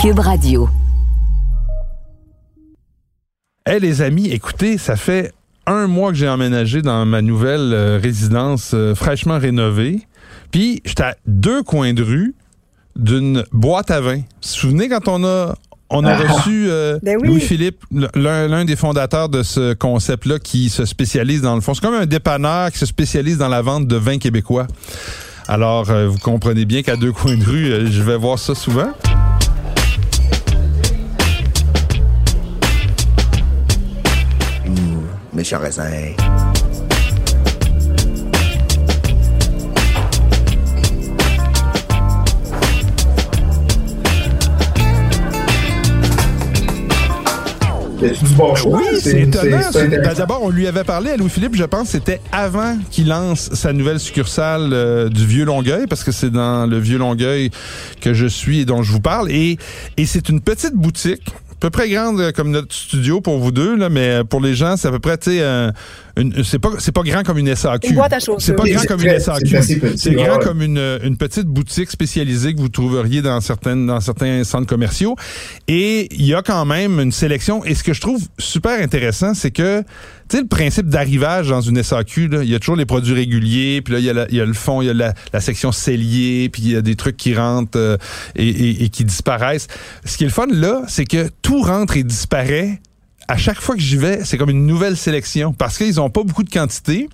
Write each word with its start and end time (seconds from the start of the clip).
Cube 0.00 0.18
Radio. 0.18 0.66
Hey 3.66 3.80
les 3.80 4.00
amis, 4.00 4.28
écoutez, 4.30 4.78
ça 4.78 4.96
fait 4.96 5.32
un 5.66 5.88
mois 5.88 6.10
que 6.10 6.16
j'ai 6.16 6.28
emménagé 6.28 6.80
dans 6.80 7.04
ma 7.04 7.20
nouvelle 7.20 7.74
euh, 7.74 7.98
résidence 8.02 8.70
euh, 8.72 8.94
fraîchement 8.94 9.38
rénovée. 9.38 10.00
Puis 10.50 10.80
j'étais 10.86 11.02
à 11.02 11.16
deux 11.26 11.62
coins 11.62 11.92
de 11.92 12.02
rue 12.02 12.34
d'une 12.96 13.44
boîte 13.52 13.90
à 13.90 14.00
vin. 14.00 14.16
Vous 14.16 14.22
vous 14.22 14.48
souvenez 14.48 14.88
quand 14.88 15.06
on 15.06 15.22
a 15.22 15.54
on 15.90 16.04
a 16.04 16.16
reçu 16.16 16.68
euh, 16.70 16.98
Ben 17.02 17.18
oui. 17.20 17.28
Louis-Philippe, 17.28 17.84
l'un 18.14 18.48
l'un 18.48 18.64
des 18.64 18.76
fondateurs 18.76 19.28
de 19.28 19.42
ce 19.42 19.74
concept-là 19.74 20.38
qui 20.38 20.70
se 20.70 20.86
spécialise 20.86 21.42
dans 21.42 21.56
le 21.56 21.60
fond. 21.60 21.74
C'est 21.74 21.82
comme 21.84 21.94
un 21.94 22.06
dépanneur 22.06 22.70
qui 22.70 22.78
se 22.78 22.86
spécialise 22.86 23.36
dans 23.36 23.48
la 23.48 23.60
vente 23.60 23.86
de 23.86 23.96
vins 23.96 24.18
québécois. 24.18 24.66
Alors, 25.50 25.90
euh, 25.90 26.06
vous 26.06 26.18
comprenez 26.18 26.64
bien 26.64 26.82
qu'à 26.82 26.94
deux 26.94 27.10
coins 27.10 27.36
de 27.36 27.44
rue, 27.44 27.72
euh, 27.72 27.90
je 27.90 28.02
vais 28.02 28.16
voir 28.16 28.38
ça 28.38 28.54
souvent. 28.54 28.92
Méchant 35.40 35.58
raisin. 35.58 35.84
C'est 48.00 48.22
du 48.22 48.34
bon 48.34 48.54
choix. 48.54 48.78
Oui, 48.78 48.84
c'est 49.00 49.22
étonnant. 49.22 49.58
ben, 49.72 50.14
D'abord, 50.14 50.42
on 50.42 50.50
lui 50.50 50.66
avait 50.66 50.84
parlé 50.84 51.12
à 51.12 51.16
Louis-Philippe, 51.16 51.56
je 51.56 51.64
pense, 51.64 51.88
c'était 51.88 52.20
avant 52.32 52.76
qu'il 52.90 53.08
lance 53.08 53.48
sa 53.54 53.72
nouvelle 53.72 53.98
succursale 53.98 54.70
euh, 54.74 55.08
du 55.08 55.26
Vieux 55.26 55.46
Longueuil, 55.46 55.86
parce 55.86 56.04
que 56.04 56.12
c'est 56.12 56.30
dans 56.30 56.66
le 56.66 56.78
Vieux 56.78 56.98
Longueuil 56.98 57.50
que 58.02 58.12
je 58.12 58.26
suis 58.26 58.60
et 58.60 58.64
dont 58.66 58.82
je 58.82 58.92
vous 58.92 59.00
parle. 59.00 59.30
Et, 59.30 59.56
et 59.96 60.04
c'est 60.04 60.28
une 60.28 60.42
petite 60.42 60.74
boutique, 60.74 61.30
peu 61.60 61.70
près 61.70 61.88
grande 61.88 62.20
euh, 62.20 62.32
comme 62.32 62.50
notre 62.50 62.74
studio 62.74 63.20
pour 63.20 63.38
vous 63.38 63.52
deux, 63.52 63.76
là, 63.76 63.88
mais 63.88 64.22
pour 64.28 64.40
les 64.40 64.54
gens, 64.54 64.76
c'est 64.76 64.88
à 64.88 64.90
peu 64.90 64.98
près, 64.98 65.18
tu 65.18 65.30
euh, 65.40 65.68
une- 65.68 65.72
c'est 66.44 66.58
pas, 66.58 66.70
c'est 66.78 66.92
pas 66.92 67.02
grand 67.02 67.22
comme 67.22 67.38
une 67.38 67.54
SAQ. 67.54 67.88
Une 67.88 67.94
boîte 67.96 68.12
à 68.12 68.18
chaussures. 68.18 68.40
C'est 68.40 68.54
pas 68.54 68.64
grand 68.68 68.82
comme 68.84 69.00
une 69.00 69.10
c'est 69.10 69.20
SAQ. 69.20 69.56
C'est 69.96 70.12
grand 70.12 70.38
ouais. 70.38 70.44
comme 70.44 70.62
une, 70.62 70.98
une 71.04 71.16
petite 71.16 71.46
boutique 71.46 71.90
spécialisée 71.90 72.54
que 72.54 72.60
vous 72.60 72.68
trouveriez 72.68 73.22
dans 73.22 73.40
certaines 73.40 73.86
dans 73.86 74.00
certains 74.00 74.44
centres 74.44 74.66
commerciaux. 74.66 75.16
Et 75.68 76.08
il 76.14 76.26
y 76.26 76.34
a 76.34 76.42
quand 76.42 76.64
même 76.64 77.00
une 77.00 77.12
sélection. 77.12 77.64
Et 77.64 77.74
ce 77.74 77.82
que 77.84 77.92
je 77.92 78.00
trouve 78.00 78.22
super 78.38 78.80
intéressant, 78.82 79.34
c'est 79.34 79.50
que 79.50 79.82
tu 80.28 80.36
sais 80.36 80.42
le 80.42 80.48
principe 80.48 80.86
d'arrivage 80.86 81.48
dans 81.48 81.60
une 81.60 81.82
SAQ, 81.82 82.28
là, 82.28 82.42
il 82.44 82.48
y 82.50 82.54
a 82.54 82.60
toujours 82.60 82.76
les 82.76 82.86
produits 82.86 83.14
réguliers, 83.14 83.82
puis 83.82 83.94
là 83.94 83.98
il 83.98 84.04
y 84.04 84.10
a, 84.10 84.12
la- 84.12 84.30
y 84.30 84.40
a 84.40 84.44
le 84.44 84.52
fond, 84.52 84.80
il 84.80 84.86
y 84.86 84.90
a 84.90 84.94
la, 84.94 85.12
la 85.32 85.40
section 85.40 85.72
cellier, 85.72 86.48
puis 86.50 86.62
il 86.62 86.70
y 86.70 86.76
a 86.76 86.82
des 86.82 86.94
trucs 86.94 87.16
qui 87.16 87.34
rentrent 87.34 87.76
euh, 87.76 87.96
et, 88.36 88.48
et- 88.48 88.84
et 88.84 88.88
qui 88.90 89.04
disparaissent. 89.04 89.66
Ce 90.04 90.16
qui 90.16 90.22
est 90.24 90.28
le 90.28 90.32
fun 90.32 90.46
là, 90.52 90.82
c'est 90.86 91.04
que 91.04 91.28
tout 91.42 91.62
rentre 91.62 91.96
et 91.96 92.04
disparaît 92.04 92.80
à 93.30 93.36
chaque 93.36 93.60
fois 93.60 93.76
que 93.76 93.80
j'y 93.80 93.96
vais, 93.96 94.24
c'est 94.24 94.36
comme 94.36 94.50
une 94.50 94.66
nouvelle 94.66 94.96
sélection 94.96 95.52
parce 95.52 95.78
qu'ils 95.78 96.00
ont 96.00 96.10
pas 96.10 96.24
beaucoup 96.24 96.42
de 96.42 96.50
quantité. 96.50 97.08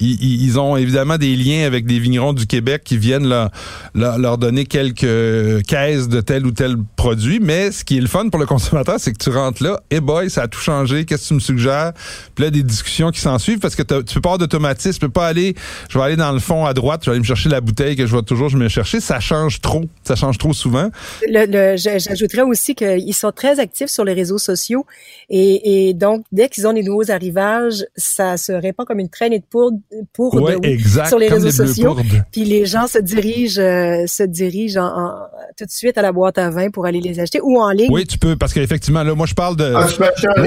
Ils, 0.00 0.42
ils- 0.44 0.58
ont 0.58 0.76
évidemment 0.76 1.18
des 1.18 1.34
liens 1.36 1.66
avec 1.66 1.86
des 1.86 1.98
vignerons 1.98 2.32
du 2.32 2.46
Québec 2.46 2.82
qui 2.84 2.96
viennent 2.96 3.28
leur, 3.28 3.50
leur, 3.94 4.18
leur 4.18 4.38
donner 4.38 4.64
quelques 4.66 5.62
caisses 5.66 6.08
de 6.08 6.20
tel 6.20 6.46
ou 6.46 6.52
tel 6.52 6.76
produit. 6.96 7.40
Mais 7.40 7.70
ce 7.72 7.84
qui 7.84 7.98
est 7.98 8.00
le 8.00 8.06
fun 8.06 8.28
pour 8.28 8.38
le 8.40 8.46
consommateur, 8.46 8.96
c'est 8.98 9.12
que 9.12 9.18
tu 9.22 9.30
rentres 9.30 9.62
là, 9.62 9.80
et 9.90 10.00
boy, 10.00 10.30
ça 10.30 10.42
a 10.42 10.48
tout 10.48 10.60
changé. 10.60 11.04
Qu'est-ce 11.04 11.24
que 11.24 11.28
tu 11.28 11.34
me 11.34 11.40
suggères? 11.40 11.92
Puis 12.34 12.44
là, 12.44 12.50
des 12.50 12.62
discussions 12.62 13.10
qui 13.10 13.20
s'en 13.20 13.38
suivent 13.38 13.58
parce 13.58 13.74
que 13.74 13.82
tu 13.82 14.14
peux 14.14 14.20
pas 14.20 14.38
d'automatisme. 14.38 14.94
Tu 14.94 15.00
peux 15.00 15.08
pas 15.08 15.26
aller, 15.26 15.54
je 15.88 15.98
vais 15.98 16.04
aller 16.04 16.16
dans 16.16 16.32
le 16.32 16.38
fond 16.40 16.64
à 16.66 16.74
droite, 16.74 17.02
je 17.04 17.10
vais 17.10 17.14
aller 17.14 17.20
me 17.20 17.26
chercher 17.26 17.48
la 17.48 17.60
bouteille 17.60 17.96
que 17.96 18.06
je 18.06 18.14
vais 18.16 18.22
toujours 18.22 18.48
je 18.48 18.56
me 18.56 18.68
chercher. 18.68 19.00
Ça 19.00 19.20
change 19.20 19.60
trop. 19.60 19.84
Ça 20.04 20.14
change 20.16 20.38
trop 20.38 20.52
souvent. 20.52 20.90
Le, 21.28 21.46
le- 21.46 21.76
J'ajouterais 21.76 22.42
aussi 22.42 22.74
qu'ils 22.74 23.14
sont 23.14 23.32
très 23.32 23.58
actifs 23.60 23.88
sur 23.88 24.04
les 24.04 24.12
réseaux 24.12 24.38
sociaux 24.38 24.86
et, 25.30 25.88
et 25.88 25.94
donc 25.94 26.24
dès 26.32 26.48
qu'ils 26.48 26.66
ont 26.66 26.72
des 26.72 26.82
nouveaux 26.82 27.10
arrivages, 27.10 27.84
ça 27.96 28.36
se 28.36 28.52
répand 28.52 28.86
comme 28.86 29.00
une 29.00 29.08
traînée 29.08 29.38
de 29.38 29.44
poudre 29.44 29.78
pour 30.12 30.34
Ouais, 30.34 30.56
exact. 30.62 31.08
sur 31.08 31.18
les 31.18 31.28
réseaux 31.28 31.50
sociaux. 31.50 31.96
Puis 32.32 32.44
les 32.44 32.64
gens 32.66 32.86
se 32.86 32.98
dirigent, 32.98 33.60
euh, 33.60 34.06
se 34.06 34.22
dirigent 34.22 34.80
en- 34.80 35.06
en- 35.06 35.26
tout 35.56 35.64
de 35.64 35.70
suite 35.70 35.96
à 35.98 36.02
la 36.02 36.12
boîte 36.12 36.38
à 36.38 36.50
vin 36.50 36.70
pour 36.70 36.86
aller 36.86 37.00
les 37.00 37.20
acheter 37.20 37.40
ou 37.42 37.60
en 37.60 37.70
ligne. 37.70 37.88
Oui, 37.90 38.06
tu 38.06 38.18
peux, 38.18 38.36
parce 38.36 38.52
qu'effectivement, 38.52 39.02
là, 39.02 39.14
moi, 39.14 39.26
je 39.26 39.34
parle 39.34 39.56
de. 39.56 39.72
Ah, 39.74 39.86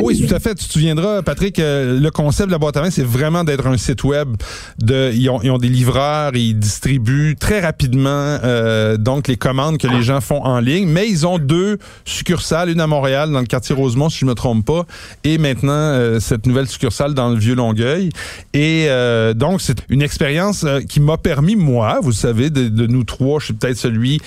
Oui, 0.01 0.25
tout 0.27 0.33
à 0.33 0.39
fait. 0.39 0.55
Tu 0.55 0.65
te 0.65 0.73
souviendras, 0.73 1.21
Patrick, 1.21 1.59
euh, 1.59 1.99
le 1.99 2.11
concept 2.11 2.47
de 2.47 2.51
la 2.51 2.57
boîte 2.57 2.77
à 2.77 2.81
vin, 2.81 2.89
c'est 2.89 3.05
vraiment 3.05 3.43
d'être 3.43 3.67
un 3.67 3.77
site 3.77 4.03
web. 4.03 4.35
De, 4.79 5.11
ils, 5.13 5.29
ont, 5.29 5.39
ils 5.41 5.51
ont 5.51 5.57
des 5.57 5.69
livreurs, 5.69 6.35
ils 6.35 6.57
distribuent 6.57 7.35
très 7.39 7.59
rapidement 7.61 8.37
euh, 8.43 8.97
donc 8.97 9.27
les 9.27 9.37
commandes 9.37 9.77
que 9.77 9.87
les 9.87 10.01
gens 10.01 10.21
font 10.21 10.43
en 10.43 10.59
ligne. 10.59 10.87
Mais 10.87 11.07
ils 11.07 11.25
ont 11.25 11.37
deux 11.37 11.77
succursales, 12.05 12.69
une 12.69 12.81
à 12.81 12.87
Montréal, 12.87 13.31
dans 13.31 13.39
le 13.39 13.45
quartier 13.45 13.75
Rosemont, 13.75 14.09
si 14.09 14.19
je 14.19 14.25
me 14.25 14.33
trompe 14.33 14.65
pas, 14.65 14.85
et 15.23 15.37
maintenant 15.37 15.71
euh, 15.73 16.19
cette 16.19 16.45
nouvelle 16.45 16.67
succursale 16.67 17.13
dans 17.13 17.29
le 17.29 17.37
Vieux 17.37 17.55
Longueuil. 17.55 18.09
Et 18.53 18.85
euh, 18.87 19.33
donc, 19.33 19.61
c'est 19.61 19.77
une 19.89 20.01
expérience 20.01 20.63
euh, 20.63 20.81
qui 20.81 20.99
m'a 20.99 21.17
permis, 21.17 21.55
moi, 21.55 21.99
vous 22.01 22.11
savez, 22.11 22.49
de, 22.49 22.67
de 22.67 22.87
nous 22.87 23.03
trois, 23.03 23.39
je 23.39 23.45
suis 23.45 23.53
peut-être 23.53 23.77
celui 23.77 24.21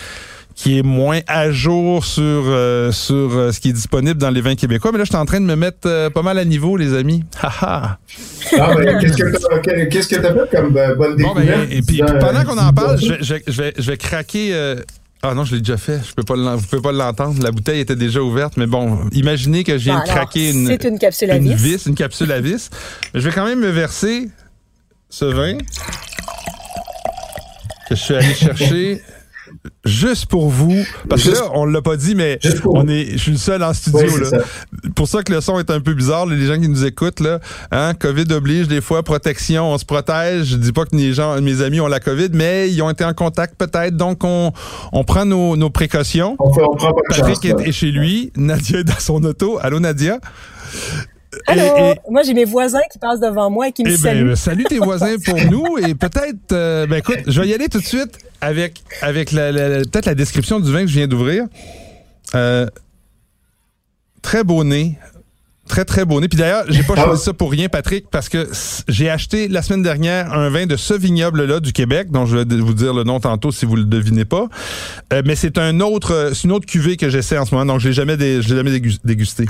qui 0.63 0.79
est 0.79 0.83
moins 0.83 1.21
à 1.27 1.51
jour 1.51 2.05
sur 2.05 2.23
euh, 2.25 2.93
sur 2.93 3.15
euh, 3.35 3.51
ce 3.51 3.61
qui 3.61 3.71
est 3.71 3.73
disponible 3.73 4.19
dans 4.21 4.29
les 4.31 4.41
vins 4.43 4.55
québécois. 4.55 4.93
Mais 4.93 4.99
là, 4.99 5.05
je 5.05 5.11
suis 5.11 5.17
en 5.17 5.25
train 5.25 5.41
de 5.41 5.47
me 5.47 5.57
mettre 5.57 5.87
euh, 5.87 6.11
pas 6.11 6.23
mal 6.23 6.39
à 6.39 6.45
niveau, 6.45 6.77
les 6.77 6.95
amis. 6.95 7.25
Ah, 7.43 7.99
ben, 8.59 8.99
qu'est-ce 9.01 9.17
que 9.17 9.31
t'as 9.39 9.59
que 9.59 10.23
t'as 10.23 10.35
fait 10.35 10.57
comme 10.57 10.77
euh, 10.77 10.95
bonne 10.95 11.13
Bon, 11.17 11.35
découverte? 11.35 11.69
ben, 11.69 11.69
et 11.71 11.83
puis 11.83 12.03
pendant 12.21 12.45
qu'on 12.45 12.59
en 12.59 12.73
parle, 12.73 13.01
je, 13.01 13.13
vais- 13.15 13.19
je, 13.23 13.35
vais- 13.35 13.43
je 13.47 13.63
vais, 13.63 13.75
je 13.79 13.91
vais 13.91 13.97
craquer. 13.97 14.51
euh, 14.53 14.77
Ah 15.23 15.35
non, 15.35 15.45
je 15.45 15.55
l'ai 15.55 15.61
déjà 15.61 15.77
fait. 15.79 16.01
Je 16.07 16.13
peux 16.15 16.23
pas 16.25 16.35
vous 16.57 16.67
pouvez 16.67 16.83
pas 16.83 16.93
l'entendre. 16.93 17.43
La 17.43 17.53
bouteille 17.53 17.81
était 17.81 17.97
déjà 17.97 18.21
ouverte, 18.21 18.57
mais 18.59 18.67
bon, 18.67 18.99
imaginez 19.13 19.65
que 19.65 19.79
je 19.79 19.85
viens 19.85 19.99
Bon, 19.99 20.05
de 20.05 20.09
craquer 20.09 20.51
une, 20.51 20.67
C'est 20.67 20.85
une 20.85 20.99
capsule 20.99 21.31
à 21.31 21.37
une 21.37 21.55
vis. 21.55 21.77
vis, 21.77 21.87
une 21.87 21.95
capsule 21.95 22.33
à 22.33 22.41
vis. 22.41 22.69
Mais 23.15 23.21
je 23.21 23.29
vais 23.29 23.35
quand 23.35 23.47
même 23.47 23.61
me 23.61 23.71
verser 23.71 24.29
ce 25.09 25.25
vin 25.25 25.57
que 27.89 27.95
je 27.95 28.01
suis 28.01 28.15
allé 28.15 28.35
chercher 28.35 29.01
juste 29.85 30.27
pour 30.27 30.49
vous. 30.49 30.75
Parce 31.09 31.23
que 31.25 31.31
là, 31.31 31.51
on 31.55 31.65
l'a 31.67 31.83
pas 31.83 31.97
dit, 31.97 32.15
mais 32.15 32.39
on 32.67 32.89
est, 32.89 33.13
je 33.13 33.17
suis 33.19 33.33
le 33.33 33.37
seul 33.39 33.63
en 33.63 33.75
studio. 33.75 34.01
Oui, 34.03 34.21
là. 34.21 34.27
ça. 34.31 34.39
Pour 34.95 35.07
ça 35.09 35.23
que 35.23 35.33
le 35.33 35.41
son 35.41 35.59
est 35.59 35.71
un 35.71 35.81
peu 35.81 35.93
bizarre, 35.95 36.27
les 36.27 36.47
gens 36.47 36.59
qui 36.61 36.69
nous 36.69 36.85
écoutent, 36.85 37.21
là, 37.21 37.41
hein, 37.71 37.93
COVID 37.95 38.33
oblige 38.33 38.69
des 38.69 38.81
fois, 38.81 39.03
protection, 39.03 39.71
on 39.73 39.79
se 39.79 39.85
protège. 39.85 40.47
Je 40.47 40.57
dis 40.57 40.73
pas 40.73 40.85
que 40.87 40.97
les 40.97 41.13
gens, 41.13 41.41
mes 41.43 41.61
amis 41.63 41.81
ont 41.81 41.89
la 41.89 42.01
COVID, 42.01 42.29
mais 42.33 42.71
ils 42.71 42.81
ont 42.83 42.91
été 42.91 43.05
en 43.05 43.13
contact 43.15 43.55
peut-être, 43.57 43.97
donc 43.97 44.25
on, 44.25 44.53
on 44.93 45.05
prend 45.05 45.25
nos, 45.27 45.57
nos 45.57 45.71
précautions. 45.71 46.37
On, 46.39 46.53
fait, 46.53 46.63
on 46.63 46.77
prend 46.77 46.93
pas 46.93 47.01
de 47.09 47.15
chance. 47.15 47.27
Patrick 47.29 47.45
est, 47.61 47.69
est 47.69 47.73
chez 47.73 47.91
lui, 47.91 48.33
Nadia 48.37 48.81
est 48.81 48.85
dans 48.85 48.99
son 48.99 49.23
auto. 49.25 49.59
Allô 49.61 49.79
Nadia? 49.81 50.19
Allô? 51.47 51.63
Et- 51.63 51.91
et- 51.93 51.95
Moi, 52.11 52.23
j'ai 52.23 52.35
mes 52.35 52.45
voisins 52.45 52.81
qui 52.93 52.99
passent 52.99 53.21
devant 53.21 53.51
moi 53.51 53.69
et 53.69 53.73
qui 53.73 53.85
me 53.85 53.91
eh 53.91 53.97
saluent. 53.97 54.29
ben, 54.29 54.37
salut 54.37 54.65
tes 54.65 54.79
voisins 54.79 55.15
pour 55.25 55.37
nous 55.51 55.79
et 55.79 55.95
peut-être, 55.95 56.53
euh, 56.53 56.87
ben 56.87 56.97
écoute, 56.97 57.19
je 57.27 57.41
vais 57.41 57.49
y 57.49 57.55
aller 57.55 57.69
tout 57.69 57.79
de 57.79 57.85
suite 57.87 58.19
avec 58.41 58.83
avec 59.03 59.33
la, 59.33 59.53
la- 59.53 59.69
la- 59.69 59.79
peut-être 59.85 60.07
la 60.07 60.15
description 60.15 60.61
du 60.61 60.73
vin 60.73 60.81
que 60.83 60.87
je 60.89 60.95
viens 60.95 61.07
d'ouvrir. 61.09 61.45
Euh, 62.35 62.67
très 64.23 64.45
beau 64.45 64.65
nez, 64.65 64.99
très 65.69 65.85
très 65.85 66.05
beau 66.05 66.21
nez. 66.21 66.29
Puis 66.29 66.39
d'ailleurs, 66.39 66.65
j'ai 66.69 66.83
pas 66.83 66.95
Ah. 66.97 67.05
choisi 67.05 67.23
ça 67.25 67.33
pour 67.33 67.51
rien, 67.51 67.69
Patrick, 67.69 68.09
parce 68.11 68.29
que 68.29 68.49
j'ai 68.89 69.09
acheté 69.11 69.49
la 69.49 69.63
semaine 69.63 69.83
dernière 69.83 70.33
un 70.33 70.49
vin 70.51 70.67
de 70.67 70.77
ce 70.77 70.95
vignoble-là 70.95 71.61
du 71.61 71.73
Québec, 71.73 72.11
dont 72.11 72.27
je 72.27 72.37
vais 72.39 72.57
vous 72.57 72.75
dire 72.75 72.93
le 72.95 73.05
nom 73.05 73.21
tantôt 73.21 73.53
si 73.53 73.65
vous 73.67 73.77
le 73.77 73.85
devinez 73.85 74.25
pas. 74.25 74.49
Euh, 75.13 75.23
mais 75.25 75.37
c'est 75.37 75.59
un 75.59 75.81
autre, 75.81 76.13
euh, 76.13 76.35
c'est 76.35 76.45
une 76.45 76.53
autre 76.53 76.67
cuvée 76.67 76.97
que 76.97 77.09
j'essaie 77.09 77.39
en 77.39 77.45
ce 77.47 77.55
moment, 77.55 77.67
donc 77.73 77.81
je 77.81 77.89
l'ai 77.89 77.95
jamais, 77.95 78.17
dé- 78.17 78.43
je 78.43 78.49
l'ai 78.51 78.57
jamais 78.57 78.71
dégus- 78.79 79.01
dégusté. 79.05 79.47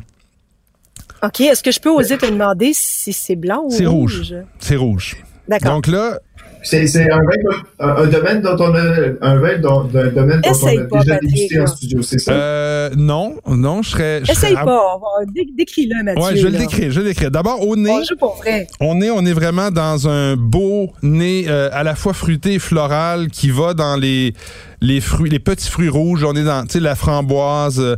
OK. 1.23 1.41
Est-ce 1.41 1.63
que 1.63 1.71
je 1.71 1.81
peux 1.81 1.91
oser 1.91 2.17
te 2.17 2.25
demander 2.27 2.73
si 2.75 3.13
c'est 3.13 3.37
blanc 3.37 3.63
ou 3.67 3.71
C'est 3.71 3.85
rouge. 3.87 4.19
rouge? 4.19 4.35
C'est 4.59 4.77
rouge. 4.77 5.17
D'accord. 5.49 5.75
Donc 5.75 5.87
là, 5.87 6.19
C'est 6.63 6.87
c'est 6.87 7.11
un, 7.11 7.19
vin, 7.19 7.59
un, 7.79 7.89
un 8.03 8.07
domaine 8.07 8.43
dont 8.43 8.57
on 8.59 8.75
a 8.75 8.83
un 9.23 9.37
vin 9.39 9.59
dont, 9.59 9.85
d'un 9.85 10.09
domaine 10.09 10.41
dont 10.43 10.51
Essaye 10.51 10.79
on 10.79 10.83
a 10.83 10.85
pas, 10.89 10.99
déjà 11.01 11.15
Patrick, 11.15 11.31
dégusté 11.35 11.59
en 11.59 11.63
là. 11.63 11.67
studio, 11.69 12.03
c'est 12.03 12.19
ça? 12.19 12.33
Euh, 12.33 12.91
non, 12.97 13.37
non, 13.49 13.83
je 13.83 13.91
serais. 13.91 14.21
je 14.25 14.33
Essaye 14.33 14.53
serais- 14.53 14.65
pas. 14.67 14.99
dé- 15.35 15.47
Décris-le, 15.57 16.05
Mathieu. 16.05 16.23
Ouais, 16.23 16.37
je 16.37 16.43
vais 16.45 16.51
le 16.51 16.59
là. 16.59 16.65
décrire, 16.67 16.91
je 16.91 17.01
le 17.01 17.07
décrire. 17.07 17.31
D'abord, 17.31 17.67
au 17.67 17.77
nez, 17.77 17.91
On 17.91 18.05
joue 18.05 18.17
pour 18.19 18.37
vrai. 18.37 18.67
on 18.81 19.01
est, 19.01 19.11
on 19.11 19.25
est 19.25 19.33
vraiment 19.33 19.71
dans 19.71 20.07
un 20.09 20.37
beau 20.37 20.91
nez 21.03 21.47
euh, 21.49 21.71
à 21.73 21.83
la 21.83 21.95
fois 21.95 22.13
fruité 22.13 22.55
et 22.55 22.59
floral 22.59 23.29
qui 23.29 23.51
va 23.51 23.73
dans 23.73 23.97
les, 23.97 24.35
les 24.83 25.01
fruits, 25.01 25.31
les 25.31 25.39
petits 25.39 25.71
fruits 25.71 25.89
rouges. 25.89 26.25
On 26.25 26.35
est 26.35 26.45
dans, 26.45 26.67
tu 26.67 26.73
sais, 26.75 26.81
la 26.81 26.95
framboise, 26.95 27.81
euh, 27.81 27.97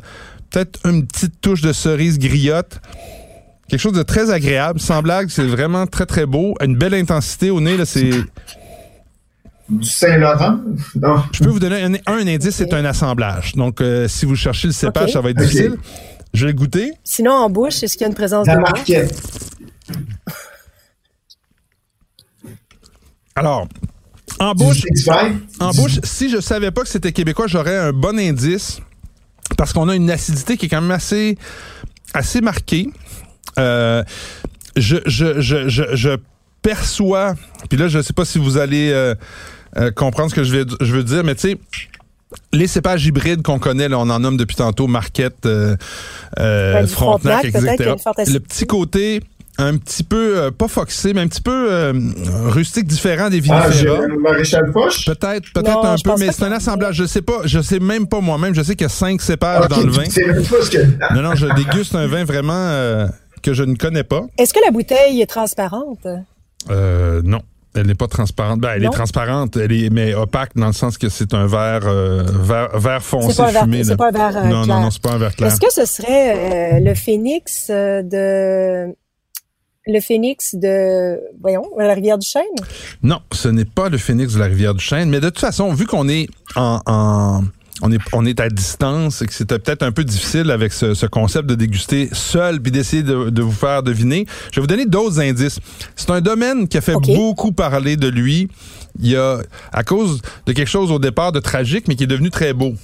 peut-être 0.50 0.78
une 0.88 1.04
petite 1.06 1.40
touche 1.40 1.62
de 1.62 1.72
cerise 1.72 2.18
griotte. 2.18 2.80
Quelque 3.68 3.80
chose 3.80 3.92
de 3.94 4.02
très 4.02 4.30
agréable. 4.30 4.78
Sans 4.80 5.00
blague, 5.02 5.28
c'est 5.30 5.46
vraiment 5.46 5.86
très, 5.86 6.04
très 6.06 6.26
beau. 6.26 6.54
Une 6.62 6.76
belle 6.76 6.94
intensité 6.94 7.50
au 7.50 7.60
nez, 7.60 7.76
là, 7.76 7.86
c'est... 7.86 8.10
Du 9.72 9.88
Saint-Laurent? 9.88 10.58
Non. 10.94 11.22
Je 11.32 11.42
peux 11.42 11.50
vous 11.50 11.58
donner 11.58 11.82
un, 11.82 11.94
un 12.06 12.26
indice, 12.26 12.56
c'est 12.56 12.72
un 12.74 12.84
assemblage. 12.84 13.54
Donc, 13.54 13.80
euh, 13.80 14.06
si 14.08 14.26
vous 14.26 14.36
cherchez 14.36 14.68
le 14.68 14.72
cépage, 14.72 15.12
ça 15.12 15.20
va 15.20 15.30
être 15.30 15.38
difficile. 15.38 15.76
Je 16.34 16.46
vais 16.46 16.52
le 16.52 16.58
goûter. 16.58 16.92
Sinon, 17.04 17.32
en 17.32 17.50
bouche, 17.50 17.82
est-ce 17.82 17.94
qu'il 17.94 18.02
y 18.02 18.04
a 18.04 18.08
une 18.08 18.14
présence 18.14 18.46
La 18.46 18.56
de 18.56 18.60
marquette. 18.60 19.20
Alors, 23.34 23.66
en 24.38 24.54
bouche? 24.54 24.82
En 25.60 25.70
bouche, 25.70 26.00
si 26.04 26.28
je 26.28 26.40
savais 26.40 26.70
pas 26.70 26.82
que 26.82 26.88
c'était 26.88 27.12
québécois, 27.12 27.46
j'aurais 27.46 27.76
un 27.76 27.92
bon 27.92 28.18
indice 28.18 28.80
parce 29.56 29.72
qu'on 29.72 29.88
a 29.88 29.94
une 29.94 30.10
acidité 30.10 30.56
qui 30.56 30.66
est 30.66 30.68
quand 30.68 30.80
même 30.80 30.90
assez, 30.90 31.38
assez 32.14 32.40
marquée. 32.40 32.88
Euh, 33.58 34.02
je, 34.76 34.96
je, 35.06 35.40
je, 35.40 35.68
je, 35.68 35.82
je 35.94 36.16
perçois, 36.62 37.34
puis 37.68 37.78
là, 37.78 37.88
je 37.88 38.00
sais 38.00 38.12
pas 38.12 38.24
si 38.24 38.38
vous 38.38 38.56
allez 38.56 38.90
euh, 38.92 39.14
euh, 39.78 39.90
comprendre 39.90 40.30
ce 40.30 40.34
que 40.34 40.44
je, 40.44 40.56
vais, 40.56 40.64
je 40.80 40.94
veux 40.94 41.04
dire, 41.04 41.24
mais 41.24 41.34
tu 41.34 41.50
sais, 41.50 41.58
les 42.52 42.66
cépages 42.66 43.04
hybrides 43.06 43.42
qu'on 43.42 43.58
connaît, 43.58 43.88
là, 43.88 43.98
on 43.98 44.08
en 44.10 44.20
nomme 44.20 44.36
depuis 44.36 44.56
tantôt, 44.56 44.86
Marquette, 44.86 45.46
euh, 45.46 45.76
euh, 46.38 46.82
du 46.82 46.88
Frontenac, 46.88 47.44
etc. 47.44 47.94
Le 48.26 48.38
petit 48.38 48.66
côté 48.66 49.20
un 49.58 49.76
petit 49.76 50.02
peu, 50.02 50.38
euh, 50.38 50.50
pas 50.50 50.66
foxé, 50.68 51.12
mais 51.12 51.20
un 51.20 51.28
petit 51.28 51.42
peu 51.42 51.70
euh, 51.70 51.92
rustique, 52.46 52.86
différent 52.86 53.28
des 53.28 53.42
Ah, 53.50 53.68
vinifera. 53.68 54.06
le 54.06 54.18
maréchal 54.18 54.72
Foch. 54.72 55.04
Peut-être, 55.04 55.52
peut-être 55.52 55.84
un 55.84 55.96
peu, 56.02 56.12
mais 56.18 56.32
c'est 56.32 56.44
un 56.44 56.52
assemblage. 56.52 56.96
Je 56.96 57.04
sais 57.04 57.22
pas, 57.22 57.42
je 57.44 57.60
sais 57.60 57.78
même 57.78 58.06
pas 58.06 58.20
moi-même. 58.20 58.54
Je 58.54 58.62
sais 58.62 58.74
qu'il 58.74 58.84
y 58.84 58.86
a 58.86 58.88
cinq 58.88 59.20
cépages 59.20 59.68
dans 59.68 59.80
le 59.80 59.90
vin. 59.90 60.04
C'est 60.08 60.26
même 60.26 60.42
pas 60.44 60.62
ce 60.62 60.70
que. 60.70 61.14
Non, 61.14 61.22
non, 61.22 61.34
je 61.34 61.46
déguste 61.54 61.94
un 61.94 62.06
vin 62.06 62.24
vraiment 62.24 62.52
euh, 62.56 63.06
que 63.42 63.52
je 63.52 63.62
ne 63.62 63.74
connais 63.76 64.04
pas. 64.04 64.22
Est-ce 64.38 64.54
que 64.54 64.60
la 64.64 64.70
bouteille 64.70 65.20
est 65.20 65.26
transparente? 65.26 66.06
Euh, 66.70 67.20
non. 67.22 67.42
Elle 67.74 67.86
n'est 67.86 67.94
pas 67.94 68.06
transparente. 68.08 68.60
Ben, 68.60 68.72
elle 68.76 68.82
Non? 68.82 68.90
est 68.90 68.94
transparente, 68.94 69.56
elle 69.56 69.72
est 69.72 69.88
mais 69.90 70.12
opaque 70.14 70.50
dans 70.56 70.66
le 70.66 70.72
sens 70.74 70.98
que 70.98 71.08
c'est 71.08 71.32
un 71.32 71.46
verre, 71.46 71.86
euh, 71.86 72.22
verre, 72.22 72.78
verre 72.78 73.02
foncé 73.02 73.28
C'est 73.32 73.42
pas 73.42 73.48
un 73.48 73.52
verre- 73.52 73.62
fumé. 73.64 73.84
c'est 73.84 73.96
pas 73.96 74.08
un 74.08 74.10
verre, 74.10 74.36
euh, 74.36 74.42
non, 74.48 74.64
clair. 74.64 74.76
non, 74.76 74.82
non, 74.82 74.90
c'est 74.90 75.00
pas 75.02 75.12
un 75.12 75.18
verre 75.18 75.34
clair. 75.34 75.50
Est-ce 75.50 75.60
que 75.60 75.72
ce 75.72 75.86
serait 75.86 76.76
euh, 76.76 76.80
le 76.80 76.94
phénix 76.94 77.68
euh, 77.70 78.02
de 78.02 78.94
le 79.86 80.00
phénix 80.00 80.54
de 80.54 81.18
voyons 81.40 81.64
la 81.78 81.94
rivière 81.94 82.18
du 82.18 82.26
Chêne? 82.26 82.42
Non, 83.02 83.20
ce 83.32 83.48
n'est 83.48 83.64
pas 83.64 83.88
le 83.88 83.96
phénix 83.98 84.34
de 84.34 84.38
la 84.38 84.44
rivière 84.46 84.74
du 84.74 84.84
Chêne, 84.84 85.08
mais 85.08 85.18
de 85.20 85.28
toute 85.30 85.40
façon, 85.40 85.72
vu 85.72 85.86
qu'on 85.86 86.08
est 86.08 86.28
en, 86.56 86.80
en- 86.86 87.42
on 87.80 87.90
est 87.90 87.98
on 88.12 88.26
est 88.26 88.38
à 88.40 88.48
distance 88.48 89.22
et 89.22 89.26
que 89.26 89.32
c'était 89.32 89.58
peut-être 89.58 89.82
un 89.82 89.92
peu 89.92 90.04
difficile 90.04 90.50
avec 90.50 90.72
ce, 90.72 90.94
ce 90.94 91.06
concept 91.06 91.48
de 91.48 91.54
déguster 91.54 92.08
seul 92.12 92.60
puis 92.60 92.70
d'essayer 92.70 93.02
de, 93.02 93.30
de 93.30 93.42
vous 93.42 93.52
faire 93.52 93.82
deviner, 93.82 94.26
je 94.50 94.56
vais 94.56 94.60
vous 94.60 94.66
donner 94.66 94.86
d'autres 94.86 95.20
indices. 95.20 95.58
C'est 95.96 96.10
un 96.10 96.20
domaine 96.20 96.68
qui 96.68 96.76
a 96.76 96.80
fait 96.80 96.94
beaucoup 96.94 97.52
parler 97.52 97.96
de 97.96 98.08
lui. 98.08 98.48
Il 99.00 99.08
y 99.08 99.16
a 99.16 99.38
à 99.72 99.84
cause 99.84 100.20
de 100.46 100.52
quelque 100.52 100.68
chose 100.68 100.92
au 100.92 100.98
départ 100.98 101.32
de 101.32 101.40
tragique, 101.40 101.88
mais 101.88 101.96
qui 101.96 102.04
est 102.04 102.08
devenu 102.08 102.30
très 102.30 102.52
beau. 102.52 102.74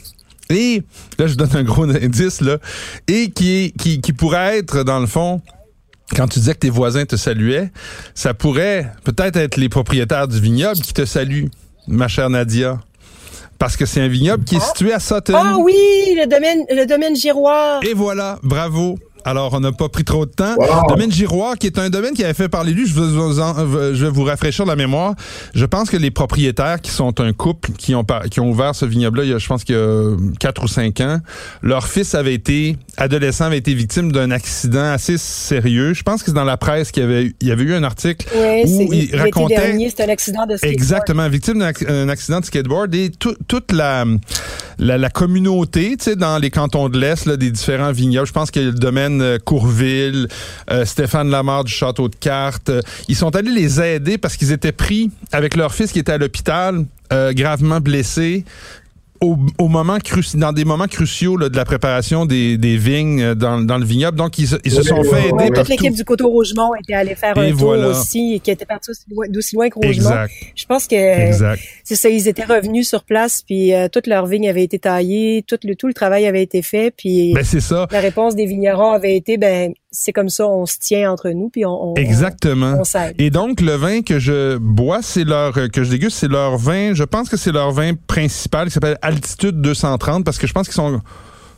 Et 0.48 0.82
là, 1.18 1.26
je 1.26 1.34
donne 1.34 1.54
un 1.54 1.64
gros 1.64 1.84
indice 2.02 2.40
là, 2.40 2.56
et 3.06 3.30
qui 3.30 3.52
est 3.52 3.76
qui 3.76 4.00
qui 4.00 4.12
pourrait 4.14 4.58
être 4.58 4.84
dans 4.84 5.00
le 5.00 5.06
fond 5.06 5.42
quand 6.16 6.26
tu 6.26 6.38
disais 6.38 6.54
que 6.54 6.60
tes 6.60 6.70
voisins 6.70 7.04
te 7.04 7.16
saluaient, 7.16 7.70
ça 8.14 8.32
pourrait 8.32 8.92
peut-être 9.04 9.36
être 9.36 9.56
les 9.56 9.68
propriétaires 9.68 10.26
du 10.26 10.40
vignoble 10.40 10.80
qui 10.80 10.94
te 10.94 11.04
saluent, 11.04 11.50
ma 11.86 12.08
chère 12.08 12.30
Nadia. 12.30 12.80
Parce 13.58 13.76
que 13.76 13.86
c'est 13.86 14.00
un 14.00 14.08
vignoble 14.08 14.44
qui 14.44 14.56
est 14.56 14.60
situé 14.60 14.92
à 14.92 15.00
Sutton. 15.00 15.34
Ah 15.36 15.56
oui, 15.58 15.74
le 16.16 16.26
domaine 16.26 16.64
le 16.70 16.86
domaine 16.86 17.16
Giroir. 17.16 17.80
Et 17.82 17.94
voilà, 17.94 18.38
bravo. 18.42 18.96
Alors, 19.24 19.52
on 19.54 19.60
n'a 19.60 19.72
pas 19.72 19.88
pris 19.88 20.04
trop 20.04 20.24
de 20.26 20.30
temps. 20.30 20.54
Wow. 20.56 20.88
Domaine 20.88 21.12
Giroir, 21.12 21.56
qui 21.58 21.66
est 21.66 21.78
un 21.78 21.90
domaine 21.90 22.14
qui 22.14 22.24
avait 22.24 22.34
fait 22.34 22.48
parler 22.48 22.72
de 22.72 22.78
lui, 22.78 22.86
je 22.86 22.94
vais, 22.94 23.06
vous 23.06 23.40
en- 23.40 23.54
je 23.94 24.04
vais 24.04 24.10
vous 24.10 24.24
rafraîchir 24.24 24.64
la 24.64 24.76
mémoire. 24.76 25.14
Je 25.54 25.64
pense 25.66 25.90
que 25.90 25.96
les 25.96 26.10
propriétaires, 26.10 26.80
qui 26.80 26.90
sont 26.90 27.20
un 27.20 27.32
couple, 27.32 27.70
qui 27.76 27.94
ont, 27.94 28.04
qui 28.30 28.40
ont 28.40 28.50
ouvert 28.50 28.74
ce 28.74 28.84
vignoble-là, 28.86 29.24
il 29.24 29.30
y 29.30 29.34
a, 29.34 29.38
je 29.38 29.46
pense 29.46 29.64
qu'il 29.64 29.74
y 29.74 29.78
a 29.78 30.16
4 30.40 30.62
ou 30.64 30.68
5 30.68 31.00
ans, 31.00 31.18
leur 31.62 31.86
fils 31.86 32.14
avait 32.14 32.34
été, 32.34 32.76
adolescent, 32.96 33.44
avait 33.46 33.58
été 33.58 33.74
victime 33.74 34.12
d'un 34.12 34.30
accident 34.30 34.92
assez 34.92 35.18
sérieux. 35.18 35.94
Je 35.94 36.02
pense 36.02 36.20
que 36.22 36.26
c'est 36.30 36.34
dans 36.36 36.44
la 36.44 36.56
presse 36.56 36.90
qu'il 36.90 37.02
y 37.02 37.06
avait, 37.06 37.24
eu- 37.24 37.36
il 37.40 37.48
y 37.48 37.52
avait 37.52 37.64
eu 37.64 37.74
un 37.74 37.82
article 37.82 38.26
Oui, 38.34 38.62
où 38.64 38.76
c'est 38.90 38.96
il 38.96 39.16
racontait... 39.16 39.56
dernier, 39.56 39.92
c'est 39.94 40.04
un 40.04 40.08
accident 40.08 40.46
de 40.46 40.56
skateboard. 40.56 40.72
Exactement, 40.80 41.28
victime 41.28 41.58
d'un 41.58 41.70
acc- 41.72 41.88
un 41.90 42.08
accident 42.08 42.40
de 42.40 42.44
skateboard 42.46 42.94
et 42.94 43.10
tout- 43.10 43.36
toute 43.46 43.72
la, 43.72 44.04
la, 44.78 44.96
la 44.98 45.10
communauté, 45.10 45.96
tu 45.98 46.04
sais, 46.04 46.16
dans 46.16 46.38
les 46.38 46.50
cantons 46.50 46.88
de 46.88 46.98
l'Est, 46.98 47.28
des 47.28 47.50
différents 47.50 47.92
vignobles. 47.92 48.26
Je 48.26 48.32
pense 48.32 48.50
a 48.54 48.60
le 48.60 48.72
domaine 48.72 49.07
euh, 49.08 49.38
Courville, 49.38 50.28
euh, 50.70 50.84
Stéphane 50.84 51.30
Lamar 51.30 51.64
du 51.64 51.72
Château 51.72 52.08
de 52.08 52.16
Cartes. 52.16 52.70
ils 53.08 53.16
sont 53.16 53.34
allés 53.34 53.50
les 53.50 53.80
aider 53.80 54.18
parce 54.18 54.36
qu'ils 54.36 54.52
étaient 54.52 54.72
pris 54.72 55.10
avec 55.32 55.56
leur 55.56 55.74
fils 55.74 55.92
qui 55.92 55.98
était 55.98 56.12
à 56.12 56.18
l'hôpital, 56.18 56.84
euh, 57.12 57.32
gravement 57.32 57.80
blessé. 57.80 58.44
Au, 59.20 59.36
au 59.58 59.68
moment 59.68 59.98
dans 60.34 60.52
des 60.52 60.64
moments 60.64 60.86
cruciaux 60.86 61.36
là, 61.36 61.48
de 61.48 61.56
la 61.56 61.64
préparation 61.64 62.24
des, 62.24 62.56
des 62.56 62.76
vignes 62.76 63.20
euh, 63.20 63.34
dans, 63.34 63.60
dans 63.60 63.76
le 63.78 63.84
vignoble. 63.84 64.16
Donc, 64.16 64.38
ils, 64.38 64.46
se- 64.46 64.56
ils 64.64 64.70
se 64.70 64.78
Oui, 64.80 64.84
sont 64.86 65.00
oui, 65.00 65.08
fait 65.08 65.32
oui, 65.32 65.42
aider 65.44 65.52
toute 65.54 65.68
l'équipe 65.68 65.92
du 65.94 66.04
Coteau 66.04 66.28
Rougemont 66.28 66.70
était 66.80 66.94
allée 66.94 67.14
faire 67.16 67.36
Et 67.36 67.48
un 67.48 67.50
tour 67.50 67.58
voilà. 67.58 67.88
aussi, 67.88 68.34
et 68.34 68.38
qui 68.40 68.50
était 68.50 68.64
partie 68.64 68.90
aussi 68.90 69.02
loin- 69.10 69.26
d'aussi 69.28 69.56
loin 69.56 69.68
que 69.70 69.74
Rougemont. 69.74 69.90
Exact, 69.92 70.32
Je 70.54 70.64
pense 70.66 70.86
que 70.86 70.94
exact. 71.28 71.60
c'est 71.82 71.96
ça, 71.96 72.08
ils 72.08 72.28
étaient 72.28 72.44
revenus 72.44 72.88
sur 72.88 73.02
place, 73.04 73.42
puis 73.42 73.74
euh, 73.74 73.88
toute 73.88 74.06
leur 74.06 74.26
vigne 74.26 74.48
avait 74.48 74.62
été 74.64 74.78
taillée, 74.78 75.44
tout 75.46 75.58
le 75.64 75.74
tout 75.74 75.88
le 75.88 75.94
travail 75.94 76.26
avait 76.26 76.42
été 76.42 76.62
fait, 76.62 76.92
puis 76.96 77.32
Ben, 77.34 77.42
c'est 77.44 77.60
ça. 77.60 77.88
la 77.90 78.00
réponse 78.00 78.36
des 78.36 78.46
vignerons 78.46 78.92
avait 78.92 79.16
été 79.16 79.36
ben 79.36 79.72
c'est 79.90 80.12
comme 80.12 80.28
ça, 80.28 80.46
on 80.46 80.66
se 80.66 80.78
tient 80.78 81.10
entre 81.10 81.30
nous, 81.30 81.48
puis 81.48 81.64
on, 81.64 81.92
on 81.92 81.94
Exactement. 81.94 82.74
on, 82.76 82.80
on 82.80 82.84
s'aide. 82.84 83.14
Et 83.18 83.30
donc, 83.30 83.60
le 83.60 83.72
vin 83.74 84.02
que 84.02 84.18
je 84.18 84.56
bois, 84.58 85.00
c'est 85.02 85.24
leur, 85.24 85.56
euh, 85.56 85.68
que 85.68 85.82
je 85.84 85.90
déguste, 85.90 86.18
c'est 86.18 86.28
leur 86.28 86.56
vin, 86.58 86.92
je 86.94 87.04
pense 87.04 87.28
que 87.28 87.36
c'est 87.36 87.52
leur 87.52 87.70
vin 87.72 87.92
principal 88.06 88.66
qui 88.68 88.72
s'appelle 88.74 88.98
Altitude 89.02 89.60
230 89.60 90.24
parce 90.24 90.38
que 90.38 90.46
je 90.46 90.52
pense 90.52 90.66
qu'ils 90.66 90.74
sont, 90.74 91.00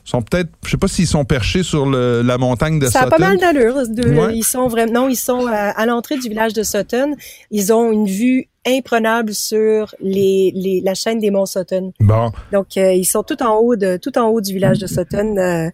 sont 0.04 0.22
peut-être, 0.22 0.48
je 0.64 0.70
sais 0.70 0.76
pas 0.76 0.88
s'ils 0.88 1.06
sont 1.06 1.24
perchés 1.24 1.62
sur 1.62 1.86
le- 1.86 2.22
la 2.22 2.38
montagne 2.38 2.78
de 2.78 2.86
Ça 2.86 3.00
a 3.00 3.02
Sutton. 3.04 3.16
pas 3.16 3.28
mal 3.28 3.38
d'allure. 3.38 3.76
Ouais. 3.76 4.36
Ils 4.36 4.44
sont 4.44 4.68
vraiment, 4.68 4.92
non, 5.02 5.08
ils 5.08 5.16
sont 5.16 5.46
à, 5.46 5.70
à 5.70 5.86
l'entrée 5.86 6.16
du 6.16 6.28
village 6.28 6.52
de 6.52 6.62
Sutton. 6.62 7.14
Ils 7.50 7.72
ont 7.72 7.90
une 7.92 8.06
vue 8.06 8.46
imprenable 8.66 9.32
sur 9.34 9.94
les, 10.00 10.52
les, 10.54 10.82
la 10.84 10.94
chaîne 10.94 11.18
des 11.18 11.30
monts 11.30 11.46
Sutton. 11.46 11.92
Bon, 11.98 12.30
Donc, 12.52 12.76
euh, 12.76 12.92
ils 12.92 13.06
sont 13.06 13.22
tout 13.22 13.42
en 13.42 13.56
haut 13.56 13.74
de, 13.74 13.96
tout 13.96 14.16
en 14.18 14.28
haut 14.28 14.40
du 14.42 14.52
village 14.52 14.78
de 14.78 14.86
Sutton, 14.86 15.36
euh, 15.38 15.70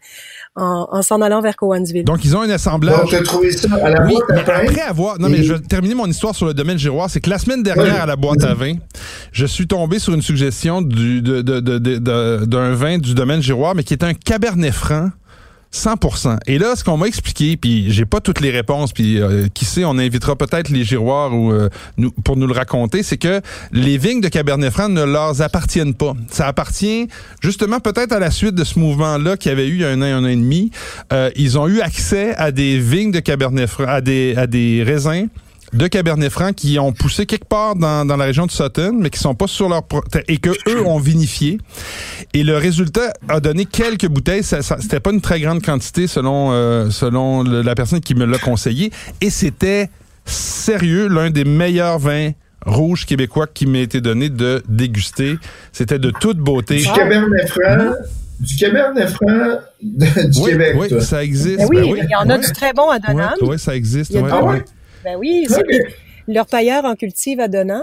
en, 0.56 0.88
en 0.90 1.02
s'en 1.02 1.20
allant 1.20 1.40
vers 1.40 1.54
Cowansville. 1.56 2.04
donc 2.04 2.24
ils 2.24 2.36
ont 2.36 2.40
un 2.40 2.50
assemblage. 2.50 2.96
Donc, 2.98 3.08
tu 3.10 3.16
as 3.16 3.22
trouvé 3.22 3.52
ça 3.52 3.68
à 3.82 3.90
la 3.90 4.04
Oui, 4.06 4.14
boîte 4.28 4.48
à 4.48 4.56
après 4.56 4.80
avoir. 4.80 5.18
Non, 5.18 5.28
mais 5.28 5.42
je 5.42 5.52
vais 5.54 5.60
terminer 5.60 5.94
mon 5.94 6.06
histoire 6.06 6.34
sur 6.34 6.46
le 6.46 6.54
domaine 6.54 6.78
Giroir. 6.78 7.10
C'est 7.10 7.20
que 7.20 7.30
la 7.30 7.38
semaine 7.38 7.62
dernière, 7.62 7.84
Oui. 7.94 8.00
à 8.00 8.06
la 8.06 8.16
boîte 8.16 8.42
à 8.44 8.54
vin, 8.54 8.74
je 9.32 9.46
suis 9.46 9.66
tombé 9.66 9.98
sur 9.98 10.14
une 10.14 10.22
suggestion 10.22 10.82
du, 10.82 11.20
de, 11.22 11.42
de, 11.42 11.60
de, 11.60 11.78
de- 11.78 11.98
de- 11.98 12.44
d'un 12.46 12.72
vin 12.74 12.98
du 12.98 13.14
domaine 13.14 13.42
Giroir, 13.42 13.74
mais 13.74 13.84
qui 13.84 13.92
est 13.94 14.02
un 14.04 14.14
Cabernet 14.14 14.72
Franc. 14.72 15.10
100%. 15.72 16.38
Et 16.46 16.58
là, 16.58 16.76
ce 16.76 16.84
qu'on 16.84 16.96
m'a 16.96 17.06
expliqué, 17.06 17.56
puis 17.56 17.90
j'ai 17.92 18.06
pas 18.06 18.20
toutes 18.20 18.40
les 18.40 18.50
réponses, 18.50 18.92
puis 18.92 19.20
euh, 19.20 19.46
qui 19.52 19.64
sait, 19.64 19.84
on 19.84 19.98
invitera 19.98 20.36
peut-être 20.36 20.68
les 20.68 20.84
Giroirs 20.84 21.34
ou, 21.34 21.52
euh, 21.52 21.68
nous, 21.96 22.10
pour 22.10 22.36
nous 22.36 22.46
le 22.46 22.54
raconter, 22.54 23.02
c'est 23.02 23.18
que 23.18 23.40
les 23.72 23.98
vignes 23.98 24.20
de 24.20 24.28
Cabernet 24.28 24.70
Franc 24.70 24.88
ne 24.88 25.04
leur 25.04 25.40
appartiennent 25.42 25.94
pas. 25.94 26.14
Ça 26.30 26.46
appartient 26.46 27.08
justement 27.40 27.80
peut-être 27.80 28.12
à 28.12 28.18
la 28.18 28.30
suite 28.30 28.54
de 28.54 28.64
ce 28.64 28.78
mouvement-là 28.78 29.36
qu'il 29.36 29.50
y 29.50 29.52
avait 29.52 29.68
eu 29.68 29.74
il 29.74 29.80
y 29.80 29.84
a 29.84 29.90
un 29.90 30.00
an, 30.00 30.04
un 30.04 30.24
an 30.24 30.28
et 30.28 30.36
demi. 30.36 30.70
Euh, 31.12 31.30
ils 31.36 31.58
ont 31.58 31.68
eu 31.68 31.80
accès 31.80 32.34
à 32.36 32.52
des 32.52 32.78
vignes 32.78 33.12
de 33.12 33.20
Cabernet 33.20 33.68
Franc, 33.68 33.86
à 33.86 34.00
des, 34.00 34.34
à 34.36 34.46
des 34.46 34.82
raisins 34.82 35.28
de 35.72 35.86
Cabernet 35.88 36.30
Franc 36.30 36.52
qui 36.52 36.78
ont 36.78 36.92
poussé 36.92 37.26
quelque 37.26 37.46
part 37.48 37.74
dans, 37.76 38.04
dans 38.06 38.16
la 38.16 38.24
région 38.24 38.46
de 38.46 38.50
Sutton, 38.50 38.96
mais 39.00 39.10
qui 39.10 39.18
sont 39.18 39.34
pas 39.34 39.46
sur 39.46 39.68
leur 39.68 39.82
et 40.28 40.38
que 40.38 40.50
eux 40.68 40.86
ont 40.86 40.98
vinifié. 40.98 41.58
Et 42.34 42.42
le 42.44 42.56
résultat 42.56 43.12
a 43.28 43.40
donné 43.40 43.64
quelques 43.66 44.06
bouteilles. 44.06 44.42
Ça, 44.44 44.62
ça- 44.62 44.76
c'était 44.80 45.00
pas 45.00 45.10
une 45.12 45.20
très 45.20 45.40
grande 45.40 45.62
quantité 45.62 46.06
selon 46.06 46.52
euh, 46.52 46.90
selon 46.90 47.42
le- 47.42 47.62
la 47.62 47.74
personne 47.74 48.00
qui 48.00 48.14
me 48.14 48.24
l'a 48.26 48.38
conseillé. 48.38 48.90
Et 49.20 49.30
c'était 49.30 49.90
sérieux 50.24 51.08
l'un 51.08 51.30
des 51.30 51.44
meilleurs 51.44 51.98
vins 51.98 52.30
rouges 52.64 53.06
québécois 53.06 53.46
qui 53.46 53.66
m'a 53.66 53.78
été 53.78 54.00
donné 54.00 54.28
de 54.28 54.62
déguster. 54.68 55.36
C'était 55.72 55.98
de 55.98 56.10
toute 56.10 56.38
beauté. 56.38 56.76
Du 56.78 56.84
Cabernet 56.84 57.48
Franc, 57.48 57.94
du 58.40 58.56
Cabernet 58.56 59.08
Franc 59.08 59.26
de- 59.82 60.28
du 60.30 60.38
Oui, 60.40 60.50
Québec, 60.50 60.74
oui, 60.78 60.88
toi. 60.88 61.00
ça 61.00 61.22
existe. 61.22 61.58
Ben 61.58 61.66
oui, 61.68 61.80
Ben 61.92 62.06
il 62.08 62.10
y 62.10 62.14
en 62.16 62.28
a 62.28 62.36
ouais. 62.38 62.44
du 62.44 62.52
très 62.52 62.72
bon 62.72 62.90
à 62.90 62.98
Donham. 62.98 63.34
Ouais, 63.42 63.58
ça 63.58 63.74
existe. 63.76 64.10
Il 64.10 64.16
y 64.16 64.18
a 64.18 64.22
ouais, 64.22 64.30
d'autres- 64.30 64.46
ouais. 64.48 64.64
Ben 65.06 65.16
oui, 65.18 65.46
leur 66.28 66.46
pailleur 66.46 66.84
en 66.84 66.96
cultive 66.96 67.38
à 67.38 67.46
Donham. 67.48 67.82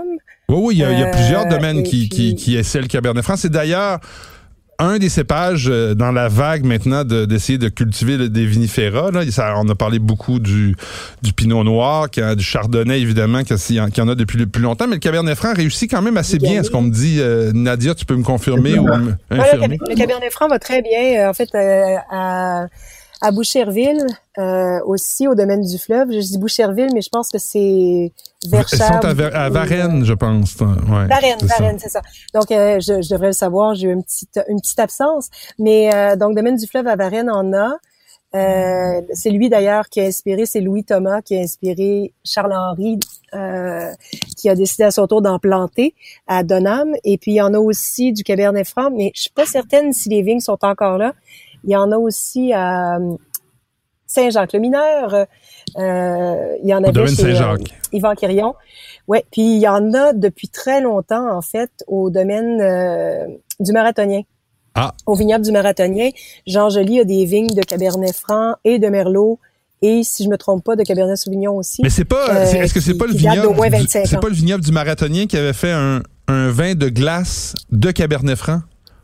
Oui, 0.49 0.57
oui, 0.61 0.75
il 0.75 0.79
y 0.79 0.83
a, 0.83 0.91
il 0.91 0.99
y 0.99 1.03
a 1.03 1.07
Euh, 1.07 1.11
plusieurs 1.11 1.45
domaines 1.47 1.83
qui, 1.83 2.09
qui, 2.09 2.33
puis- 2.33 2.35
qui 2.35 2.57
essaient 2.57 2.81
le 2.81 2.87
Cabernet 2.87 3.23
Franc. 3.23 3.37
C'est 3.37 3.49
d'ailleurs 3.49 3.99
un 4.79 4.97
des 4.97 5.07
cépages 5.07 5.67
euh, 5.69 5.93
dans 5.93 6.11
la 6.11 6.27
vague 6.27 6.65
maintenant 6.65 7.05
de- 7.05 7.23
d'essayer 7.23 7.57
de, 7.57 7.69
cultiver 7.69 8.17
le- 8.17 8.27
des 8.27 8.45
vinifera. 8.45 9.11
Là. 9.11 9.21
Ça, 9.31 9.53
on 9.57 9.69
a 9.69 9.75
parlé 9.75 9.99
beaucoup 9.99 10.39
du, 10.39 10.75
du 11.21 11.31
Pinot 11.31 11.63
Noir, 11.63 12.09
qui 12.09 12.19
a- 12.21 12.35
du 12.35 12.43
Chardonnay, 12.43 12.99
évidemment, 12.99 13.43
qu'il 13.43 13.75
y 13.75 13.79
en 13.79 14.07
a 14.09 14.15
depuis 14.15 14.37
le 14.37 14.47
plus 14.47 14.61
longtemps. 14.63 14.87
Mais 14.87 14.95
le 14.95 14.99
Cabernet 14.99 15.35
Franc 15.35 15.53
réussit 15.53 15.89
quand 15.89 16.01
même 16.01 16.17
assez 16.17 16.39
bien. 16.39 16.59
Est-ce 16.59 16.71
qu'on 16.71 16.81
me 16.81 16.91
dit, 16.91 17.17
euh, 17.21 17.51
Nadia, 17.53 17.95
tu 17.95 18.03
peux 18.05 18.15
me 18.17 18.23
confirmer 18.23 18.77
ou 18.77 18.83
me 18.87 18.97
le, 18.97 19.15
infirmer? 19.39 19.77
Cab- 19.77 19.89
le 19.89 19.95
Cabernet 19.95 20.31
Franc 20.33 20.49
va 20.49 20.59
très 20.59 20.81
bien. 20.81 21.29
En 21.29 21.33
fait, 21.33 21.47
euh, 21.55 21.95
à, 22.11 22.65
à 23.23 23.31
Boucherville, 23.31 24.05
euh, 24.37 24.79
aussi 24.85 25.29
au 25.29 25.33
domaine 25.33 25.61
du 25.61 25.77
fleuve. 25.77 26.11
Je 26.11 26.19
dis 26.19 26.37
Boucherville, 26.37 26.89
mais 26.93 27.01
je 27.01 27.07
pense 27.09 27.29
que 27.29 27.37
c'est 27.37 28.11
vers 28.49 28.67
Ils 28.69 28.77
sont 28.77 28.83
à, 28.83 29.45
à 29.45 29.49
Varennes, 29.49 30.03
je 30.03 30.13
pense. 30.13 30.55
Ouais, 30.59 31.07
Varennes. 31.07 31.39
Varennes, 31.41 31.79
c'est 31.79 31.87
ça. 31.87 32.01
Donc, 32.33 32.51
euh, 32.51 32.81
je, 32.81 33.01
je 33.01 33.09
devrais 33.09 33.27
le 33.27 33.33
savoir, 33.33 33.75
j'ai 33.75 33.87
eu 33.87 33.93
une 33.93 34.03
petite, 34.03 34.41
une 34.49 34.59
petite 34.59 34.79
absence. 34.79 35.29
Mais 35.57 35.89
euh, 35.95 36.17
donc, 36.17 36.35
domaine 36.35 36.57
du 36.57 36.67
fleuve 36.67 36.85
à 36.87 36.97
Varennes 36.97 37.29
en 37.29 37.53
a. 37.53 37.77
Euh, 38.35 39.01
c'est 39.13 39.29
lui 39.29 39.47
d'ailleurs 39.47 39.87
qui 39.89 40.01
a 40.01 40.05
inspiré, 40.05 40.45
c'est 40.47 40.59
Louis 40.59 40.83
Thomas 40.83 41.21
qui 41.21 41.37
a 41.37 41.39
inspiré 41.39 42.13
Charles-Henri, 42.25 42.99
euh, 43.35 43.91
qui 44.35 44.49
a 44.49 44.55
décidé 44.55 44.83
à 44.83 44.91
son 44.91 45.05
tour 45.07 45.21
d'en 45.21 45.39
planter 45.39 45.95
à 46.27 46.43
Donham. 46.43 46.93
Et 47.05 47.17
puis, 47.17 47.31
il 47.31 47.35
y 47.35 47.41
en 47.41 47.53
a 47.53 47.59
aussi 47.59 48.11
du 48.11 48.23
Cabernet 48.23 48.67
Franc, 48.67 48.89
mais 48.91 49.11
je 49.15 49.21
suis 49.21 49.31
pas 49.31 49.45
certaine 49.45 49.93
si 49.93 50.09
les 50.09 50.23
vignes 50.23 50.41
sont 50.41 50.57
encore 50.63 50.97
là. 50.97 51.13
Il 51.63 51.71
y 51.71 51.75
en 51.75 51.91
a 51.91 51.97
aussi 51.97 52.53
à 52.53 52.97
Saint-Jacques-le-Mineur. 54.07 55.13
Euh, 55.77 56.55
il 56.61 56.69
y 56.69 56.73
en 56.73 56.83
avait 56.83 57.07
chez 57.07 57.15
Saint-Jacques. 57.15 57.73
Yvan 57.91 58.15
Quirion. 58.15 58.55
Ouais, 59.07 59.25
puis 59.31 59.55
il 59.55 59.59
y 59.59 59.67
en 59.67 59.93
a 59.93 60.13
depuis 60.13 60.49
très 60.49 60.81
longtemps 60.81 61.35
en 61.35 61.41
fait 61.41 61.71
au 61.87 62.09
domaine 62.09 63.37
du 63.59 63.71
marathonien. 63.71 64.21
Ah. 64.75 64.93
Au 65.05 65.15
vignoble 65.15 65.45
du 65.45 65.51
marathonien, 65.51 66.09
Jean 66.47 66.69
Joly 66.69 66.99
a 66.99 67.03
des 67.03 67.25
vignes 67.25 67.53
de 67.53 67.61
Cabernet 67.61 68.15
Franc 68.15 68.55
et 68.63 68.79
de 68.79 68.87
Merlot 68.87 69.39
et 69.83 70.01
si 70.03 70.23
je 70.23 70.29
me 70.29 70.37
trompe 70.37 70.63
pas 70.63 70.75
de 70.75 70.83
Cabernet 70.83 71.17
Sauvignon 71.17 71.57
aussi. 71.57 71.81
Mais 71.83 71.89
c'est 71.89 72.05
pas 72.05 72.45
est-ce 72.51 72.73
que 72.73 72.79
c'est 72.79 72.97
pas 72.97 73.05
le 73.05 73.13
vignoble 73.13 73.55
c'est 73.87 74.19
pas 74.19 74.29
le 74.29 74.33
vignoble 74.33 74.63
du 74.63 74.71
marathonien 74.71 75.27
qui 75.27 75.37
avait 75.37 75.53
fait 75.53 75.71
un, 75.71 76.01
un 76.27 76.49
vin 76.49 76.73
de 76.73 76.89
glace 76.89 77.53
de 77.69 77.91
Cabernet 77.91 78.37
Franc? 78.37 78.61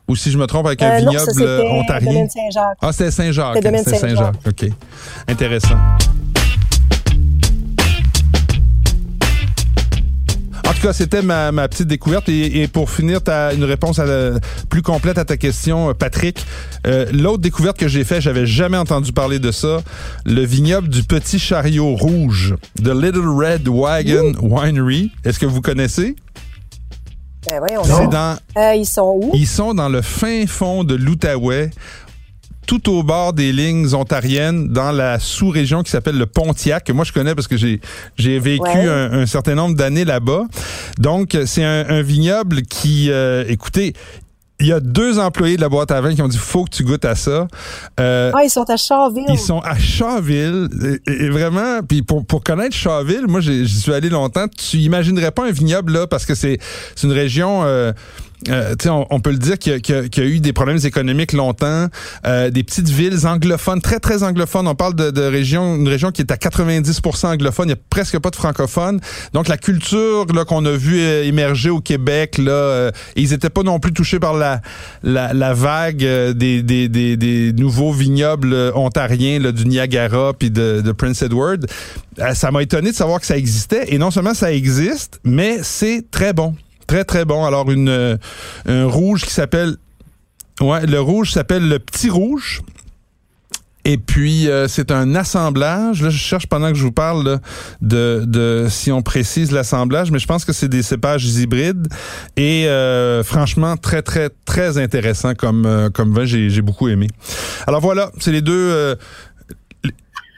Ou 0.10 0.16
si 0.16 0.32
je 0.32 0.38
me 0.38 0.48
trompe 0.48 0.66
avec 0.66 0.82
un 0.82 0.90
euh, 0.90 0.98
vignoble 0.98 1.32
non, 1.38 1.80
ontarien? 1.80 2.28
Saint-Jacques. 2.28 2.78
Ah, 2.82 2.92
c'était 2.92 3.12
Saint-Jacques. 3.12 3.56
C'était 3.64 3.98
Saint-Jacques. 4.00 4.36
OK. 4.46 4.66
Intéressant. 5.28 5.78
En 10.68 10.74
tout 10.74 10.82
cas, 10.82 10.94
c'était 10.94 11.22
ma, 11.22 11.52
ma, 11.52 11.68
petite 11.68 11.88
découverte. 11.88 12.28
Et, 12.28 12.62
et 12.62 12.68
pour 12.68 12.90
finir, 12.90 13.22
ta, 13.22 13.54
une 13.54 13.64
réponse 13.64 14.00
à 14.00 14.06
la, 14.06 14.40
plus 14.70 14.82
complète 14.82 15.20
à 15.20 15.26
ta 15.26 15.38
question, 15.38 15.94
Patrick. 15.94 16.44
Euh, 16.88 17.06
L'autre 17.12 17.40
découverte 17.44 17.78
que 17.78 17.88
j'ai 17.88 18.04
fait, 18.04 18.20
j'avais 18.20 18.48
jamais 18.48 18.78
entendu 18.78 19.12
parler 19.12 19.38
de 19.38 19.52
ça. 19.52 19.82
Le 20.26 20.44
vignoble 20.44 20.90
du 20.90 21.04
Petit 21.04 21.38
Chariot 21.38 21.96
Rouge, 21.96 22.56
The 22.84 22.94
Little 22.96 23.28
Red 23.28 23.68
Wagon 23.68 24.34
Winery. 24.42 25.12
Est-ce 25.24 25.38
que 25.38 25.46
vous 25.46 25.62
connaissez? 25.62 26.16
Ben 27.48 27.60
voyons, 27.60 28.08
dans, 28.10 28.38
euh, 28.58 28.74
ils 28.76 28.86
sont 28.86 29.20
où? 29.24 29.32
Ils 29.34 29.48
sont 29.48 29.74
dans 29.74 29.90
le 29.90 30.02
fin 30.02 30.46
fond 30.48 30.84
de 30.84 30.96
l'Outaouais 30.96 31.70
tout 32.68 32.88
au 32.92 33.02
bord 33.02 33.34
des 33.34 33.52
lignes 33.52 33.96
ontariennes 33.96 34.68
dans 34.68 34.92
la 34.92 35.18
sous-région 35.18 35.82
qui 35.82 35.90
s'appelle 35.90 36.18
le 36.20 36.28
Pontiac, 36.28 36.84
que 36.84 36.92
moi 36.92 37.04
je 37.04 37.12
connais 37.12 37.34
parce 37.34 37.48
que 37.48 37.58
j'ai 37.58 37.80
j'ai 38.16 38.38
vécu 38.40 38.62
Ouais. 38.64 38.88
un, 38.88 39.14
un 39.22 39.26
certain 39.26 39.56
nombre 39.56 39.76
d'années 39.76 40.06
là-bas. 40.06 40.44
Donc 41.00 41.36
c'est 41.46 41.64
un, 41.64 41.90
un 41.90 42.02
vignoble 42.04 42.62
qui, 42.64 43.10
euh, 43.10 43.44
écoutez, 43.48 43.94
il 44.60 44.68
y 44.68 44.74
a 44.74 44.80
deux 44.80 45.20
employés 45.20 45.56
de 45.56 45.62
la 45.62 45.70
boîte 45.70 45.92
à 45.92 46.02
vin 46.02 46.14
qui 46.14 46.22
ont 46.22 46.28
dit 46.28 46.38
faut 46.38 46.66
que 46.66 46.70
tu 46.70 46.84
goûtes 46.84 47.06
à 47.06 47.16
ça. 47.16 47.48
Euh, 48.00 48.32
Ah, 48.36 48.44
ils 48.44 48.50
sont 48.50 48.70
à 48.70 48.78
Charville. 48.78 49.26
ils 49.30 49.40
sont 49.40 49.60
à 49.60 49.78
Charville 49.78 50.68
et, 51.08 51.12
et 51.26 51.30
vraiment 51.30 51.80
puis 51.88 52.02
pour 52.02 52.26
pour 52.26 52.44
connaître 52.44 52.76
Charville, 52.76 53.26
moi 53.28 53.42
j'y 53.42 53.68
suis 53.68 53.94
allé 53.94 54.10
longtemps, 54.10 54.46
tu 54.48 54.78
imaginerais 54.78 55.32
pas 55.32 55.48
un 55.48 55.52
vignoble 55.52 55.94
là 55.94 56.08
parce 56.08 56.26
que 56.26 56.36
c'est 56.36 56.58
c'est 56.96 57.08
une 57.08 57.14
région 57.14 57.62
euh, 57.64 57.94
euh, 58.48 58.74
on, 58.86 59.06
on 59.10 59.20
peut 59.20 59.32
le 59.32 59.38
dire 59.38 59.58
qu'il 59.60 59.74
y, 59.74 59.92
y 59.92 60.22
a- 60.22 60.26
eu 60.26 60.40
des 60.40 60.54
problèmes 60.54 60.80
économiques 60.84 61.34
longtemps, 61.34 61.88
euh, 62.26 62.50
des 62.50 62.64
petites 62.64 62.88
villes 62.90 63.26
anglophones, 63.28 63.82
très 63.82 64.00
très 64.00 64.24
anglophones. 64.24 64.68
On 64.68 64.76
parle 64.76 64.96
de, 64.96 65.12
de 65.12 65.22
région, 65.24 65.76
une 65.76 65.88
région 65.90 66.12
qui 66.12 66.22
est 66.22 66.32
à 66.32 66.36
90% 66.38 67.28
anglophone. 67.34 67.68
Il 67.68 67.72
y 67.72 67.74
a 67.74 67.80
presque 67.90 68.18
pas 68.20 68.30
de 68.30 68.36
francophones. 68.38 69.00
Donc 69.34 69.48
la 69.50 69.58
culture 69.58 70.26
qu'on 70.48 70.66
a 70.66 70.72
vu 70.72 71.00
euh, 71.00 71.24
émerger 71.26 71.70
au 71.70 71.82
Québec 71.82 72.38
là, 72.38 72.52
euh, 72.52 72.92
ils 73.16 73.34
étaient 73.34 73.50
pas 73.50 73.64
non 73.64 73.80
plus 73.80 73.92
touchés 73.94 74.20
par 74.20 74.34
la 74.34 74.62
la, 75.04 75.34
la 75.34 75.54
vague 75.54 76.04
euh, 76.06 76.34
des, 76.34 76.62
des, 76.64 76.88
des, 76.88 77.18
des 77.18 77.54
nouveaux 77.54 77.92
vignobles 77.92 78.54
euh, 78.54 78.72
ontariens 78.76 79.40
là, 79.40 79.52
du 79.52 79.66
Niagara 79.66 80.34
puis 80.34 80.50
de, 80.52 80.82
de 80.82 80.92
Prince 80.92 81.22
Edward. 81.22 81.66
Ça 82.34 82.52
m'a 82.52 82.62
étonné 82.64 82.92
de 82.92 82.96
savoir 82.96 83.20
que 83.20 83.26
ça 83.26 83.38
existait. 83.38 83.94
Et 83.94 83.98
non 83.98 84.12
seulement 84.12 84.34
ça 84.34 84.52
existe, 84.52 85.20
mais 85.24 85.60
c'est 85.64 86.06
très 86.12 86.34
bon. 86.34 86.54
Très, 86.90 87.04
très 87.04 87.24
bon. 87.24 87.46
Alors, 87.46 87.70
une, 87.70 87.88
euh, 87.88 88.18
un 88.66 88.88
rouge 88.88 89.24
qui 89.24 89.32
s'appelle... 89.32 89.76
Ouais, 90.60 90.88
le 90.88 91.00
rouge 91.00 91.32
s'appelle 91.32 91.70
le 91.70 91.78
Petit 91.78 92.10
Rouge. 92.10 92.64
Et 93.86 94.00
puis, 94.00 94.50
euh, 94.50 94.68
c'est 94.68 94.90
un 94.90 95.14
assemblage. 95.14 96.02
Là, 96.02 96.10
je 96.10 96.18
cherche 96.18 96.48
pendant 96.48 96.70
que 96.72 96.78
je 96.80 96.82
vous 96.82 96.92
parle 96.92 97.24
là, 97.24 97.40
de, 97.82 98.24
de 98.26 98.66
si 98.72 98.92
on 98.92 99.04
précise 99.04 99.52
l'assemblage, 99.52 100.10
mais 100.10 100.18
je 100.18 100.26
pense 100.26 100.46
que 100.46 100.52
c'est 100.52 100.68
des 100.68 100.82
cépages 100.82 101.26
hybrides. 101.26 101.88
Et 102.36 102.66
euh, 102.68 103.24
franchement, 103.24 103.78
très, 103.78 104.02
très, 104.02 104.32
très 104.46 104.80
intéressant 104.80 105.36
comme, 105.36 105.68
euh, 105.68 105.92
comme 105.92 106.12
vin. 106.12 106.26
J'ai 106.26 106.62
beaucoup 106.64 106.90
aimé. 106.90 107.08
Alors 107.68 107.82
voilà, 107.82 108.12
c'est 108.20 108.32
les 108.32 108.42
deux... 108.42 108.96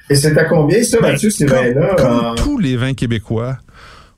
Et 0.10 0.15
c'est 0.15 0.38
à 0.38 0.43
combien, 0.43 0.84
ça, 0.84 1.00
ben, 1.00 1.13
Mathieu, 1.13 1.29
ces 1.29 1.46
vins-là? 1.46 1.96
comme 1.98 2.36
tous 2.36 2.58
les 2.58 2.75
vins 2.75 2.93
québécois, 2.93 3.55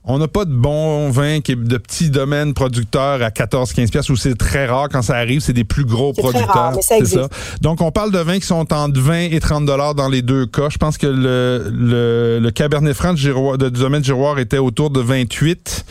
on 0.06 0.18
n'a 0.18 0.28
pas 0.28 0.44
de 0.44 0.54
bons 0.54 1.10
vins 1.10 1.40
qui 1.40 1.54
est 1.54 1.56
de 1.56 1.78
petits 1.78 2.10
domaines 2.10 2.54
producteurs 2.54 3.22
à 3.22 3.30
14-15 3.30 3.90
pièces 3.90 4.10
où 4.10 4.18
c'est 4.18 4.36
très 4.36 4.66
rare 4.66 4.90
quand 4.92 5.02
ça 5.02 5.16
arrive, 5.16 5.40
c'est 5.40 5.54
des 5.54 5.64
plus 5.64 5.86
gros 5.86 6.12
très 6.12 6.24
producteurs. 6.24 6.54
rare, 6.54 6.74
mais 6.76 7.06
ça. 7.06 7.30
Donc 7.62 7.82
on 7.82 7.92
parle 7.92 8.12
de 8.12 8.20
vins 8.20 8.40
qui 8.40 8.46
sont 8.46 8.74
entre 8.74 9.00
20 9.00 9.32
et 9.32 9.40
30 9.40 9.66
dollars 9.66 9.96
dans 9.96 10.10
les 10.10 10.22
deux 10.22 10.46
cas. 10.46 10.68
Je 10.70 10.78
pense 10.78 10.98
que 10.98 11.08
le, 11.08 11.72
le, 11.72 12.40
le 12.42 12.52
Cabernet 12.52 12.94
Franc 12.94 13.14
de 13.14 13.18
Giroir, 13.18 13.58
de, 13.58 13.70
du 13.70 13.80
domaine 13.80 14.02
de 14.02 14.06
Giroir 14.06 14.40
était 14.40 14.58
autour 14.58 14.90
de 14.90 15.00
28. 15.00 15.86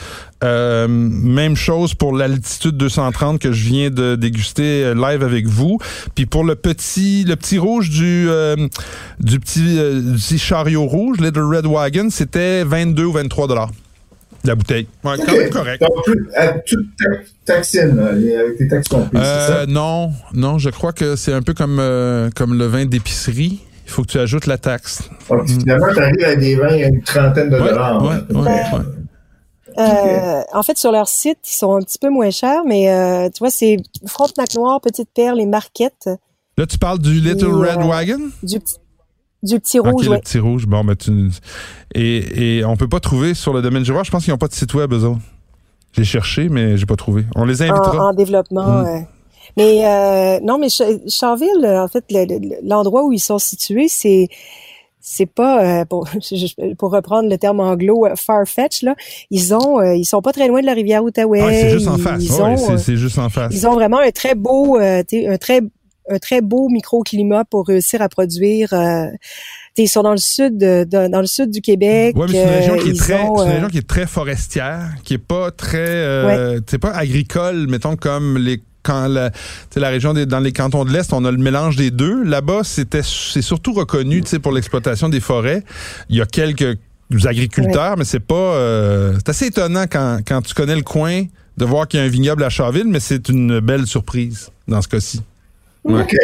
Euh, 0.45 0.88
même 0.88 1.54
chose 1.54 1.95
pour 1.95 2.16
l'altitude 2.16 2.76
230 2.76 3.38
que 3.38 3.52
je 3.52 3.64
viens 3.64 3.90
de 3.90 4.16
déguster 4.16 4.85
euh, 4.85 4.95
live 4.95 5.23
avec 5.23 5.47
vous. 5.47 5.78
Puis 6.16 6.26
pour 6.26 6.42
le 6.45 6.57
petit 6.57 7.25
le 7.25 7.37
petit 7.37 7.59
rouge 7.59 7.90
du 7.90 8.26
euh, 8.28 8.57
du 9.21 9.38
petit 9.38 9.78
euh, 9.78 10.00
du 10.00 10.16
petit 10.16 10.38
chariot 10.38 10.85
rouge, 10.85 11.19
Little 11.21 11.45
Red 11.45 11.66
Wagon, 11.66 12.09
c'était 12.11 12.64
22 12.64 13.04
ou 13.04 13.12
23 13.12 13.47
dollars 13.47 13.71
la 14.45 14.55
bouteille. 14.55 14.87
Ouais, 15.05 15.17
quand 15.25 15.33
Ok. 15.33 15.39
même 15.39 15.51
correct. 15.51 15.83
Donc, 15.83 15.93
taxine, 17.45 17.97
là, 17.97 18.13
les- 18.13 18.37
avec 18.37 18.57
tes 18.59 18.69
taxes 18.69 18.89
comprises, 18.89 19.21
c'est 19.23 19.27
Euh, 19.53 19.61
ça? 19.61 19.67
non, 19.67 20.11
non, 20.35 20.59
je 20.59 20.71
crois 20.71 20.93
que 20.93 21.17
c'est 21.17 21.33
un 21.33 21.43
peu 21.43 21.55
comme 21.55 21.79
euh, 21.81 22.31
comme 22.35 22.59
le 22.59 22.67
vin 22.67 22.85
d'épicerie. 22.87 23.61
Il 23.85 23.91
faut 23.91 24.03
que 24.03 24.09
tu 24.09 24.19
ajoutes 24.19 24.47
la 24.47 24.59
taxe. 24.59 25.03
Donc, 25.29 25.47
finalement, 25.49 25.87
tu 25.93 25.99
arrives 26.01 26.25
à 26.25 26.37
des 26.37 26.55
vins 26.57 26.69
à 26.69 26.77
une 26.77 27.03
trentaine 27.03 27.51
de 27.51 27.57
Ouais, 27.61 27.69
dollars. 27.69 28.03
ouais, 28.05 28.15
hein. 28.15 28.35
ouais, 28.35 28.49
ouais. 28.79 28.85
Euh, 29.79 30.43
en 30.53 30.63
fait, 30.63 30.77
sur 30.77 30.93
leur 30.93 31.09
site, 31.09 31.39
ils 31.51 31.55
sont 31.57 31.75
un 31.75 31.81
petit 31.81 31.99
peu 31.99 32.11
moins 32.11 32.31
chers, 32.31 32.65
mais 32.67 32.91
euh, 32.91 33.29
tu 33.31 33.39
vois, 33.41 33.51
c'est 33.51 33.77
Frontenac 34.07 34.55
Noir, 34.55 34.81
Petite 34.81 35.09
Perle 35.15 35.41
et 35.41 35.47
Marquette 35.47 36.11
Là, 36.59 36.67
tu 36.67 36.77
parles 36.77 36.99
du 36.99 37.15
Little 37.15 37.47
Et, 37.49 37.71
Red 37.71 37.81
euh, 37.81 37.85
Wagon? 37.87 38.21
du 38.43 38.61
petit 38.61 38.75
du 39.43 39.59
petit 39.61 39.79
rouge, 39.79 40.05
le 40.07 40.11
ouais. 40.13 40.21
petit 40.21 40.39
rouge. 40.39 40.67
Bon, 40.67 40.85
ben, 40.85 40.95
tu... 40.97 41.11
et, 41.95 42.59
et 42.59 42.65
on 42.65 42.77
peut 42.77 42.89
pas 42.89 43.01
trouver 43.01 43.35
sur 43.35 43.53
le 43.53 43.63
domaine 43.63 43.85
Giroir. 43.85 44.05
Je 44.05 44.11
pense 44.11 44.25
qu'ils 44.25 44.33
n'ont 44.33 44.39
pas 44.39 44.49
de 44.49 44.55
site 44.55 44.73
web, 44.75 44.93
eux 44.93 45.05
autres. 45.05 45.21
J'ai 45.93 46.05
cherché, 46.05 46.49
mais 46.49 46.77
j'ai 46.77 46.87
pas 46.87 46.97
trouvé. 46.97 47.25
On 47.37 47.45
les 47.45 47.61
en, 47.63 47.67
invitera. 47.71 48.07
en 48.09 48.13
développement. 48.15 48.67
Mm. 48.83 48.87
euh. 48.87 48.99
Mais 49.59 49.85
euh, 49.85 50.41
non, 50.43 50.57
mais 50.59 50.71
Ch- 50.71 50.99
Charville, 51.09 51.67
en 51.67 51.89
fait, 51.89 52.05
le- 52.11 52.25
le- 52.25 52.57
l'endroit 52.67 53.05
où 53.05 53.13
ils 53.13 53.19
sont 53.21 53.39
situés, 53.39 53.89
c'est 53.89 54.29
c'est 55.05 55.27
pas 55.27 55.81
euh, 55.81 55.85
pour 55.85 56.09
pour 56.79 56.93
reprendre 56.93 57.29
le 57.29 57.37
terme 57.37 57.59
anglo 57.61 58.07
euh, 58.07 58.15
far-fetch 58.17 58.83
là. 58.83 58.95
Ils 59.31 59.53
ont 59.53 59.81
euh, 59.81 59.95
ils 59.97 60.05
sont 60.05 60.23
pas 60.23 60.33
très 60.33 60.47
loin 60.49 60.61
de 60.61 60.67
la 60.67 60.73
rivière 60.75 61.03
Outaouais. 61.05 61.43
Ouais, 61.43 61.61
c'est 61.61 61.71
juste 61.71 61.89
en 61.89 61.99
face. 61.99 62.23
Ils 62.25 62.33
Ouais, 62.33 62.41
ont, 62.71 62.79
c'est- 62.79 62.97
juste 62.97 63.19
en 63.19 63.29
face. 63.29 63.53
ils 63.53 63.67
ont 63.67 63.75
vraiment 63.75 63.99
un 63.99 64.13
très 64.13 64.35
beau, 64.37 64.79
un 64.79 65.03
très 65.39 65.61
un 66.11 66.18
très 66.18 66.40
beau 66.40 66.68
microclimat 66.68 67.44
pour 67.44 67.66
réussir 67.66 68.02
à 68.02 68.09
produire. 68.09 68.73
euh, 68.73 69.06
ils 69.76 69.88
sont 69.88 70.02
dans 70.02 70.12
le 70.12 70.18
sud, 70.18 70.59
de- 70.59 70.85
de- 70.85 71.09
dans 71.09 71.21
le 71.21 71.26
sud 71.26 71.50
du 71.50 71.61
Québec. 71.61 72.16
Ouais, 72.16 72.26
mais 72.28 72.35
c'est 72.35 72.42
une 72.42 72.49
région 72.50 72.75
euh, 72.75 72.78
qui 72.82 72.88
est 72.88 72.92
ils 72.92 72.99
très, 72.99 73.21
ont, 73.23 73.42
une 73.42 73.49
euh, 73.49 73.54
région 73.54 73.68
qui 73.68 73.78
est 73.78 73.87
très 73.87 74.06
forestière, 74.06 74.90
qui 75.04 75.14
est 75.14 75.18
pas 75.18 75.50
très, 75.50 75.78
euh, 75.78 76.61
c'est 76.68 76.78
pas 76.78 76.90
agricole, 76.90 77.66
mettons 77.68 77.97
comme 77.97 78.37
les 78.38 78.62
quand 78.85 79.06
la, 79.06 79.30
la 79.76 79.88
région 79.90 80.12
des, 80.12 80.26
dans 80.26 80.40
les 80.40 80.52
cantons 80.52 80.85
de 80.85 80.90
l'Est, 80.92 81.12
on 81.12 81.25
a 81.25 81.30
le 81.30 81.38
mélange 81.38 81.76
des 81.76 81.92
deux. 81.92 82.25
Là-bas, 82.25 82.62
c'était, 82.64 83.02
c'est 83.04 83.40
surtout 83.40 83.73
reconnu, 83.73 84.23
tu 84.23 84.28
sais, 84.28 84.38
pour 84.40 84.50
l'exploitation 84.50 85.09
des 85.09 85.21
forêts. 85.21 85.62
Il 86.09 86.16
y 86.16 86.21
a 86.21 86.26
quelques 86.26 86.76
agriculteurs, 87.25 87.97
mais 87.97 88.04
c'est 88.04 88.18
pas, 88.18 88.35
euh, 88.35 89.14
c'est 89.18 89.28
assez 89.28 89.47
étonnant 89.47 89.85
quand, 89.90 90.18
quand 90.26 90.42
tu 90.42 90.52
connais 90.54 90.75
le 90.75 90.82
coin 90.82 91.23
de 91.56 91.64
voir 91.64 91.87
qu'il 91.87 92.00
y 92.00 92.02
a 92.02 92.06
un 92.06 92.09
vignoble 92.09 92.42
à 92.42 92.49
Charville, 92.50 92.88
mais 92.88 92.99
c'est 92.99 93.28
une 93.28 93.61
belle 93.61 93.87
surprise 93.87 94.50
dans 94.66 94.82
ce 94.82 94.88
cas-ci. 94.88 95.21
OK. 95.85 96.15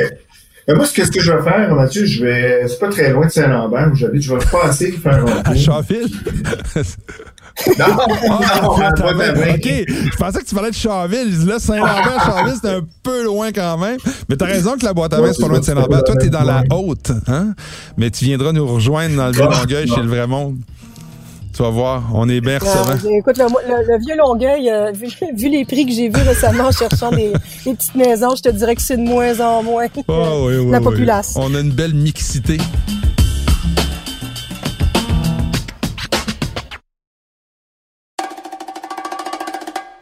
Ben, 0.67 0.77
moi, 0.77 0.85
ce 0.85 0.93
que, 0.93 1.05
ce 1.05 1.11
que 1.11 1.21
je 1.21 1.33
vais 1.33 1.43
faire, 1.43 1.75
Mathieu, 1.75 2.05
je 2.05 2.25
vais. 2.25 2.69
C'est 2.69 2.79
pas 2.79 2.89
très 2.91 3.11
loin 3.11 3.25
de 3.27 3.31
Saint-Lambert 3.31 3.89
où 3.91 3.95
j'habite. 3.95 4.23
Je 4.23 4.35
vais 4.35 4.45
passer 4.53 4.93
faire 4.93 5.25
un 5.27 5.43
À. 5.51 5.55
Charville? 5.55 6.09
Non, 7.77 7.87
Ah, 8.31 8.61
non, 8.63 8.77
attends, 8.77 9.15
vin. 9.17 9.55
OK, 9.55 9.65
je 9.67 10.17
pensais 10.17 10.39
que 10.41 10.45
tu 10.47 10.55
parlais 10.55 10.71
de 10.71 10.77
Charville. 10.77 11.45
Là, 11.45 11.59
Saint-Lambert, 11.59 12.23
Charville, 12.25 12.55
c'est 12.63 12.71
un 12.71 12.83
peu 13.03 13.25
loin 13.25 13.51
quand 13.51 13.77
même. 13.79 13.97
Mais 14.29 14.37
t'as 14.37 14.47
raison 14.47 14.77
que 14.77 14.85
la 14.85 14.95
boîte 14.95 15.13
à 15.15 15.21
vin, 15.21 15.33
c'est 15.33 15.43
pas 15.43 15.49
loin 15.49 15.59
de 15.59 15.65
Saint-Lambert. 15.65 16.05
Toi, 16.05 16.15
t'es 16.17 16.29
dans 16.31 16.45
la 16.45 16.63
haute, 16.71 17.11
hein? 17.27 17.55
Mais 17.97 18.11
tu 18.11 18.27
viendras 18.27 18.53
nous 18.53 18.65
rejoindre 18.65 19.17
dans 19.17 19.27
le 19.27 19.33
vieux 19.33 19.43
Longueuil 19.43 19.89
chez 19.89 20.01
le 20.03 20.07
Vrai-Monde. 20.09 20.59
Tu 21.59 21.65
vas 21.65 21.71
voir, 21.71 22.05
on 22.15 22.29
est 22.29 22.41
bien 22.41 22.61
recevant. 22.61 22.93
euh, 23.05 23.19
écoute, 23.19 23.37
le, 23.37 23.47
le- 23.47 23.93
le 23.93 23.99
vieux 23.99 24.17
Longueuil, 24.17 24.71
euh, 24.71 24.93
vu, 24.95 25.09
vu 25.35 25.49
les 25.49 25.65
prix 25.65 25.87
que 25.87 25.91
j'ai 25.93 26.09
vus 26.09 26.23
récemment 26.23 26.67
en 26.69 26.71
cherchant 26.71 27.11
des, 27.11 27.33
des 27.65 27.75
petites 27.75 27.97
maisons, 27.97 28.37
je 28.37 28.43
te 28.45 28.49
dirais 28.51 28.77
que 28.77 28.81
c'est 28.83 28.97
de 28.97 29.03
moins 29.03 29.41
en 29.41 29.65
moins 29.65 29.87
Oh, 30.07 30.45
oui, 30.47 30.57
oui, 30.59 30.71
la 30.71 30.79
oui. 30.79 30.85
populace. 30.85 31.35
On 31.35 31.53
a 31.57 31.59
une 31.59 31.73
belle 31.73 31.95
mixité. 31.95 32.59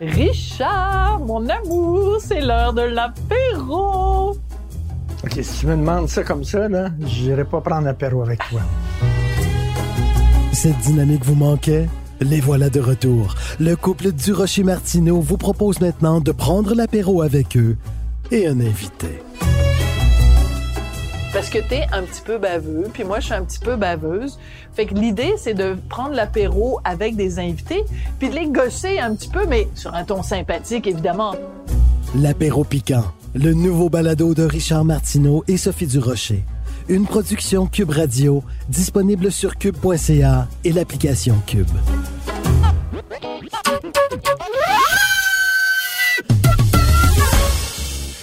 Richard, 0.00 1.20
mon 1.20 1.48
amour, 1.48 2.18
c'est 2.20 2.40
l'heure 2.40 2.72
de 2.74 2.82
l'apéro. 2.82 4.36
OK, 5.24 5.32
si 5.42 5.60
tu 5.60 5.66
me 5.66 5.76
demandes 5.76 6.08
ça 6.08 6.22
comme 6.22 6.44
ça, 6.44 6.68
là, 6.68 6.90
j'irai 7.00 7.44
pas 7.44 7.60
prendre 7.60 7.86
l'apéro 7.86 8.22
avec 8.22 8.40
toi. 8.50 8.60
Cette 10.66 10.80
dynamique 10.80 11.24
vous 11.24 11.36
manquait? 11.36 11.86
Les 12.20 12.40
voilà 12.40 12.70
de 12.70 12.80
retour. 12.80 13.36
Le 13.60 13.76
couple 13.76 14.10
du 14.10 14.32
Rocher 14.32 14.64
Martineau 14.64 15.20
vous 15.20 15.36
propose 15.36 15.80
maintenant 15.80 16.20
de 16.20 16.32
prendre 16.32 16.74
l'apéro 16.74 17.22
avec 17.22 17.56
eux 17.56 17.76
et 18.32 18.48
un 18.48 18.58
invité. 18.58 19.22
Parce 21.32 21.50
que 21.50 21.58
t'es 21.58 21.86
un 21.92 22.02
petit 22.02 22.20
peu 22.20 22.38
baveux, 22.38 22.88
puis 22.92 23.04
moi 23.04 23.20
je 23.20 23.26
suis 23.26 23.34
un 23.34 23.44
petit 23.44 23.60
peu 23.60 23.76
baveuse. 23.76 24.40
Fait 24.74 24.86
que 24.86 24.94
l'idée 24.94 25.34
c'est 25.38 25.54
de 25.54 25.76
prendre 25.88 26.16
l'apéro 26.16 26.80
avec 26.82 27.14
des 27.14 27.38
invités, 27.38 27.84
puis 28.18 28.28
de 28.28 28.34
les 28.34 28.48
gosser 28.48 28.98
un 28.98 29.14
petit 29.14 29.28
peu, 29.28 29.46
mais 29.46 29.68
sur 29.76 29.94
un 29.94 30.02
ton 30.02 30.24
sympathique 30.24 30.88
évidemment. 30.88 31.36
L'apéro 32.16 32.64
piquant, 32.64 33.04
le 33.36 33.52
nouveau 33.52 33.88
balado 33.88 34.34
de 34.34 34.42
Richard 34.42 34.84
Martineau 34.84 35.44
et 35.46 35.58
Sophie 35.58 35.86
Durocher. 35.86 36.42
Une 36.88 37.04
production 37.04 37.66
Cube 37.66 37.90
Radio, 37.90 38.44
disponible 38.68 39.32
sur 39.32 39.56
cube.ca 39.58 40.46
et 40.62 40.72
l'application 40.72 41.34
Cube. 41.44 41.66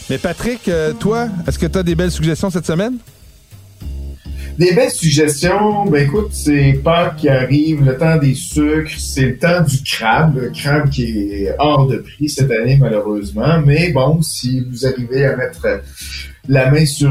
Mais 0.09 0.17
Patrick, 0.17 0.69
euh, 0.69 0.93
toi, 0.93 1.27
est-ce 1.45 1.59
que 1.59 1.65
tu 1.65 1.77
as 1.77 1.83
des 1.83 1.95
belles 1.95 2.11
suggestions 2.11 2.49
cette 2.49 2.65
semaine? 2.65 2.97
Des 4.57 4.71
belles 4.73 4.91
suggestions, 4.91 5.83
ben 5.85 6.05
écoute, 6.05 6.29
c'est 6.31 6.79
Pâques 6.81 7.17
qui 7.17 7.27
arrive, 7.27 7.83
le 7.83 7.97
temps 7.97 8.17
des 8.17 8.35
sucres, 8.35 8.91
c'est 8.97 9.25
le 9.25 9.37
temps 9.39 9.61
du 9.61 9.83
crabe, 9.83 10.37
le 10.37 10.51
crabe 10.51 10.89
qui 10.89 11.03
est 11.03 11.55
hors 11.59 11.87
de 11.87 11.97
prix 11.97 12.29
cette 12.29 12.51
année 12.51 12.77
malheureusement, 12.79 13.59
mais 13.65 13.91
bon, 13.91 14.21
si 14.21 14.61
vous 14.61 14.85
arrivez 14.85 15.25
à 15.25 15.35
mettre 15.35 15.81
la 16.47 16.71
main 16.71 16.85
sur 16.85 17.09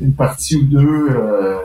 une 0.00 0.14
partie 0.14 0.56
ou 0.56 0.64
deux, 0.64 1.08
euh, 1.10 1.58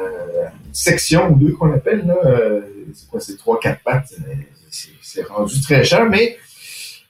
une 0.66 0.74
section 0.74 1.32
ou 1.32 1.36
deux 1.36 1.54
qu'on 1.54 1.74
appelle, 1.74 2.06
là, 2.06 2.16
euh, 2.26 2.62
c'est 2.94 3.10
quoi, 3.10 3.20
c'est 3.20 3.38
trois, 3.38 3.60
quatre 3.60 3.82
pattes, 3.84 4.14
c'est 5.02 5.28
rendu 5.28 5.60
très 5.62 5.84
cher, 5.84 6.10
mais 6.10 6.38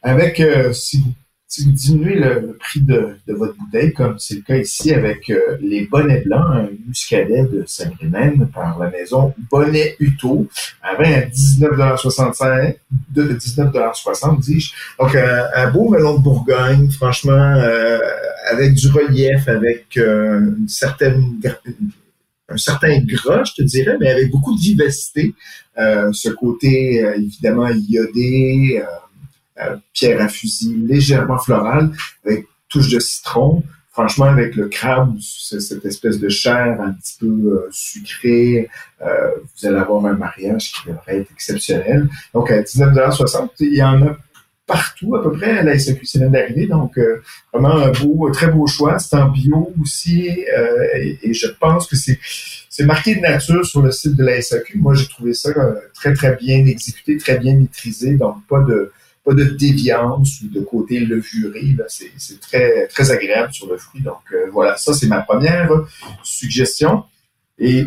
avec, 0.01 0.39
euh, 0.39 0.73
si 0.73 0.99
vous 0.99 1.13
si 1.49 1.65
vous 1.65 1.71
diminuez 1.71 2.15
le, 2.15 2.55
prix 2.59 2.81
de, 2.81 3.17
votre 3.27 3.55
bouteille, 3.57 3.91
comme 3.91 4.19
c'est 4.19 4.35
le 4.35 4.41
cas 4.41 4.57
ici 4.57 4.93
avec 4.93 5.31
euh, 5.31 5.57
les 5.61 5.87
bonnets 5.87 6.21
blancs, 6.21 6.45
un 6.47 6.67
muscadet 6.87 7.43
de 7.51 7.63
Saint-Rémen 7.65 8.47
par 8.53 8.77
la 8.77 8.91
maison 8.91 9.33
Bonnet 9.49 9.95
Uto, 9.99 10.47
avait 10.83 11.15
à 11.15 11.21
19,65 11.21 12.75
de 13.09 13.33
19,60 13.33 14.39
dis-je. 14.41 14.73
Donc 14.99 15.15
un, 15.15 15.71
beau 15.71 15.89
melon 15.89 16.19
de 16.19 16.23
Bourgogne, 16.23 16.91
franchement, 16.91 17.33
euh, 17.33 17.97
avec 18.49 18.73
du 18.73 18.89
relief, 18.89 19.47
avec 19.47 19.97
euh, 19.97 20.51
un 22.49 22.57
certain 22.57 22.99
gras, 23.01 23.43
je 23.43 23.53
te 23.53 23.61
dirais, 23.61 23.97
mais 23.99 24.11
avec 24.11 24.31
beaucoup 24.31 24.55
de 24.55 24.61
vivacité. 24.61 25.33
ce 25.77 26.29
côté 26.29 27.05
évidemment 27.15 27.69
iodé. 27.69 28.83
Euh, 29.61 29.75
pierre 29.93 30.21
à 30.21 30.29
fusil 30.29 30.73
légèrement 30.87 31.37
florale 31.37 31.91
avec 32.25 32.47
touche 32.69 32.89
de 32.89 32.99
citron. 32.99 33.61
Franchement, 33.91 34.25
avec 34.25 34.55
le 34.55 34.69
crabe, 34.69 35.17
cette 35.19 35.83
espèce 35.83 36.19
de 36.19 36.29
chair 36.29 36.79
un 36.79 36.93
petit 36.93 37.17
peu 37.19 37.25
euh, 37.25 37.67
sucrée, 37.69 38.69
euh, 39.01 39.31
vous 39.35 39.67
allez 39.67 39.77
avoir 39.77 40.05
un 40.05 40.13
mariage 40.13 40.71
qui 40.71 40.87
devrait 40.87 41.17
être 41.17 41.31
exceptionnel. 41.33 42.07
Donc, 42.33 42.49
à 42.51 42.61
19,60 42.61 43.49
il 43.59 43.75
y 43.75 43.83
en 43.83 44.01
a 44.03 44.17
partout 44.69 45.15
à 45.17 45.23
peu 45.23 45.31
près 45.33 45.57
à 45.57 45.63
la 45.63 45.77
SAQ, 45.77 46.05
c'est 46.05 46.19
l'année 46.19 46.31
d'arriver. 46.31 46.67
Donc, 46.67 46.97
vraiment 47.51 47.75
un 47.75 47.91
beau, 47.91 48.29
très 48.31 48.47
beau 48.47 48.67
choix. 48.67 48.97
C'est 48.99 49.17
en 49.17 49.27
bio 49.27 49.73
aussi. 49.81 50.29
et, 50.95 51.33
je 51.33 51.47
pense 51.47 51.87
que 51.87 51.97
c'est 51.97 52.19
c'est 52.69 52.85
marqué 52.85 53.15
de 53.15 53.19
nature 53.19 53.65
sur 53.65 53.81
le 53.81 53.91
site 53.91 54.15
de 54.15 54.23
la 54.23 54.41
SAQ. 54.41 54.77
Moi, 54.77 54.93
j'ai 54.93 55.07
trouvé 55.07 55.33
ça 55.33 55.49
très, 55.93 56.13
très 56.13 56.35
bien 56.37 56.65
exécuté, 56.65 57.17
très 57.17 57.37
bien 57.37 57.55
maîtrisé. 57.57 58.13
Donc, 58.13 58.35
pas 58.47 58.61
de 58.61 58.91
pas 59.25 59.33
de 59.33 59.43
déviance 59.43 60.41
ou 60.41 60.47
de 60.47 60.61
côté 60.61 60.99
levuré. 60.99 61.75
C'est 61.87 62.39
très, 62.39 62.87
très 62.87 63.11
agréable 63.11 63.53
sur 63.53 63.67
le 63.67 63.77
fruit. 63.77 64.01
Donc 64.01 64.21
euh, 64.33 64.49
voilà, 64.51 64.77
ça 64.77 64.93
c'est 64.93 65.07
ma 65.07 65.21
première 65.21 65.69
suggestion. 66.23 67.03
Et 67.57 67.85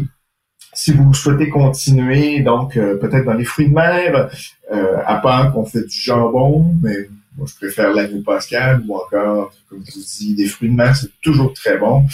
si 0.72 0.92
vous 0.92 1.12
souhaitez 1.12 1.48
continuer, 1.48 2.40
donc 2.40 2.76
euh, 2.76 2.96
peut-être 2.96 3.24
dans 3.24 3.34
les 3.34 3.44
fruits 3.44 3.68
de 3.68 3.74
mer, 3.74 4.30
euh, 4.72 4.96
à 5.04 5.16
part 5.16 5.52
qu'on 5.52 5.64
fait 5.64 5.86
du 5.86 5.98
jambon, 5.98 6.74
mais 6.82 7.08
moi 7.36 7.46
je 7.48 7.54
préfère 7.56 7.92
l'agneau 7.92 8.22
pascal 8.22 8.82
ou 8.86 8.96
encore, 8.96 9.52
comme 9.68 9.82
je 9.86 9.94
vous 9.94 10.04
dis, 10.18 10.34
des 10.34 10.46
fruits 10.46 10.70
de 10.70 10.74
mer, 10.74 10.96
c'est 10.96 11.10
toujours 11.20 11.52
très 11.52 11.78
bon. 11.78 12.04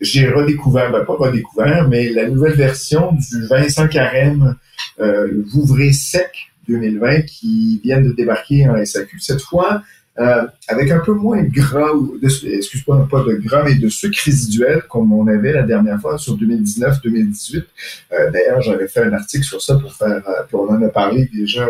j'ai 0.00 0.28
redécouvert, 0.28 0.90
ben 0.90 1.04
pas 1.04 1.14
redécouvert, 1.14 1.88
mais 1.88 2.10
la 2.10 2.28
nouvelle 2.28 2.54
version 2.54 3.12
du 3.12 3.46
Vincent 3.46 3.86
Carême, 3.86 4.56
le 4.98 5.44
Vouvray 5.52 5.92
sec 5.92 6.52
2020 6.68 7.22
qui 7.22 7.80
viennent 7.82 8.04
de 8.04 8.12
débarquer 8.12 8.68
en 8.68 8.84
SAQ. 8.84 9.20
Cette 9.20 9.42
fois, 9.42 9.82
euh, 10.18 10.46
avec 10.68 10.90
un 10.90 10.98
peu 10.98 11.14
moins 11.14 11.42
de 11.42 11.48
gras, 11.48 11.88
excuse-moi, 12.22 13.08
pas 13.10 13.22
de 13.22 13.34
gras, 13.36 13.62
mais 13.64 13.76
de 13.76 13.88
sucre 13.88 14.20
résiduel 14.24 14.82
comme 14.82 15.10
on 15.10 15.26
avait 15.26 15.54
la 15.54 15.62
dernière 15.62 15.98
fois 16.00 16.18
sur 16.18 16.36
2019-2018. 16.36 17.64
Euh, 18.12 18.30
d'ailleurs, 18.30 18.60
j'avais 18.60 18.88
fait 18.88 19.04
un 19.04 19.12
article 19.14 19.44
sur 19.44 19.62
ça 19.62 19.76
pour 19.76 19.94
faire, 19.94 20.22
euh, 20.28 20.42
puis 20.46 20.56
on 20.56 20.68
en 20.68 20.82
a 20.82 20.88
parlé 20.88 21.30
déjà 21.32 21.66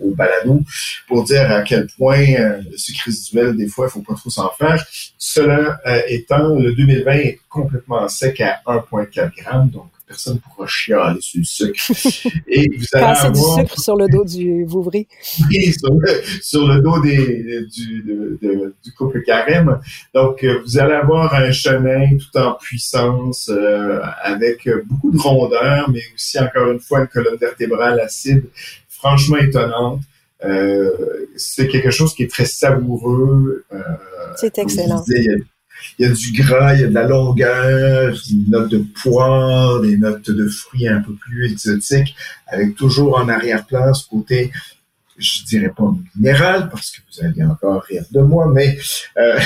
au 0.00 0.14
balado 0.14 0.60
pour 1.08 1.24
dire 1.24 1.50
à 1.50 1.62
quel 1.62 1.88
point 1.98 2.24
le 2.70 2.76
sucre 2.76 3.10
des 3.54 3.66
fois, 3.66 3.88
il 3.88 3.90
faut 3.90 4.02
pas 4.02 4.14
trop 4.14 4.30
s'en 4.30 4.50
faire. 4.50 4.84
Cela 5.18 5.80
étant, 6.08 6.56
le 6.56 6.72
2020 6.72 7.12
est 7.12 7.40
complètement 7.48 8.06
sec 8.08 8.40
à 8.40 8.60
1,4 8.66 9.34
g, 9.34 9.42
donc 9.72 9.90
personne 10.06 10.38
pourra 10.38 10.66
chialer 10.66 11.20
sur 11.20 11.40
le 11.40 11.44
sucre. 11.44 12.30
Et 12.48 12.68
vous 12.76 12.84
allez 12.92 13.04
Passer 13.04 13.30
du 13.30 13.40
sucre 13.40 13.80
sur 13.80 13.96
le 13.96 14.08
dos 14.08 14.24
du 14.24 14.64
Vouvry. 14.64 15.08
Oui, 15.50 15.72
sur 16.42 16.66
le, 16.66 16.80
dos 16.80 17.00
des, 17.00 17.66
du, 17.66 18.04
du 18.84 18.92
couple 18.92 19.22
carême. 19.22 19.80
Donc, 20.14 20.44
euh, 20.44 20.60
vous 20.64 20.78
allez 20.78 20.94
avoir 20.94 21.34
un 21.34 21.50
chemin 21.50 22.16
tout 22.16 22.38
en 22.38 22.54
puissance, 22.54 23.50
euh, 23.52 24.00
avec 24.22 24.68
beaucoup 24.86 25.10
de 25.10 25.18
rondeur, 25.18 25.90
mais 25.90 26.02
aussi, 26.14 26.38
encore 26.38 26.70
une 26.70 26.80
fois, 26.80 27.00
une 27.00 27.08
colonne 27.08 27.36
vertébrale 27.36 28.00
acide, 28.00 28.44
franchement 28.88 29.38
étonnante. 29.38 30.00
Euh, 30.44 30.90
c'est 31.36 31.66
quelque 31.66 31.90
chose 31.90 32.14
qui 32.14 32.24
est 32.24 32.30
très 32.30 32.44
savoureux. 32.44 33.64
c'est 34.36 34.58
excellent 34.58 35.02
il 35.98 36.06
y 36.06 36.10
a 36.10 36.12
du 36.12 36.32
gras, 36.32 36.74
il 36.74 36.80
y 36.80 36.84
a 36.84 36.88
de 36.88 36.94
la 36.94 37.06
longueur, 37.06 38.12
des 38.12 38.50
notes 38.50 38.70
de 38.70 38.84
poire, 39.02 39.80
des 39.80 39.96
notes 39.96 40.30
de 40.30 40.48
fruits 40.48 40.88
un 40.88 41.00
peu 41.00 41.14
plus 41.14 41.52
exotiques, 41.52 42.14
avec 42.46 42.74
toujours 42.76 43.18
en 43.18 43.28
arrière-plan 43.28 43.94
ce 43.94 44.08
côté, 44.08 44.50
je 45.18 45.44
dirais 45.44 45.72
pas 45.74 45.84
minéral, 46.16 46.68
parce 46.70 46.90
que 46.90 46.98
vous 47.10 47.24
allez 47.24 47.42
encore 47.42 47.82
rire 47.82 48.04
de 48.10 48.20
moi, 48.20 48.50
mais... 48.52 48.76
Euh, 49.16 49.38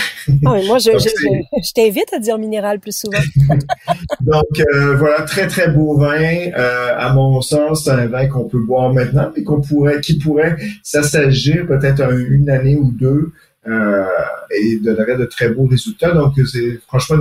ah 0.46 0.56
moi, 0.66 0.78
je, 0.78 0.90
je, 0.98 1.72
t'invite 1.72 2.12
à 2.12 2.18
dire 2.18 2.38
minéral 2.38 2.80
plus 2.80 2.96
souvent. 2.96 3.18
donc, 4.20 4.60
euh, 4.74 4.96
voilà, 4.96 5.22
très, 5.22 5.46
très 5.46 5.68
beau 5.68 5.96
vin. 5.96 6.50
Euh, 6.56 6.94
à 6.96 7.12
mon 7.12 7.40
sens, 7.40 7.84
c'est 7.84 7.90
un 7.90 8.06
vin 8.06 8.26
qu'on 8.26 8.44
peut 8.44 8.60
boire 8.60 8.92
maintenant, 8.92 9.30
mais 9.36 9.44
qu'on 9.44 9.60
pourrait, 9.60 10.00
qui 10.00 10.18
pourrait 10.18 10.56
s'assagir 10.82 11.66
peut-être 11.66 12.02
une 12.12 12.50
année 12.50 12.76
ou 12.76 12.90
deux 12.90 13.32
euh, 13.66 14.06
et 14.50 14.78
donnerait 14.78 15.16
de 15.16 15.26
très 15.26 15.50
beaux 15.50 15.66
résultats. 15.66 16.12
Donc, 16.12 16.34
c'est 16.50 16.80
franchement 16.86 17.18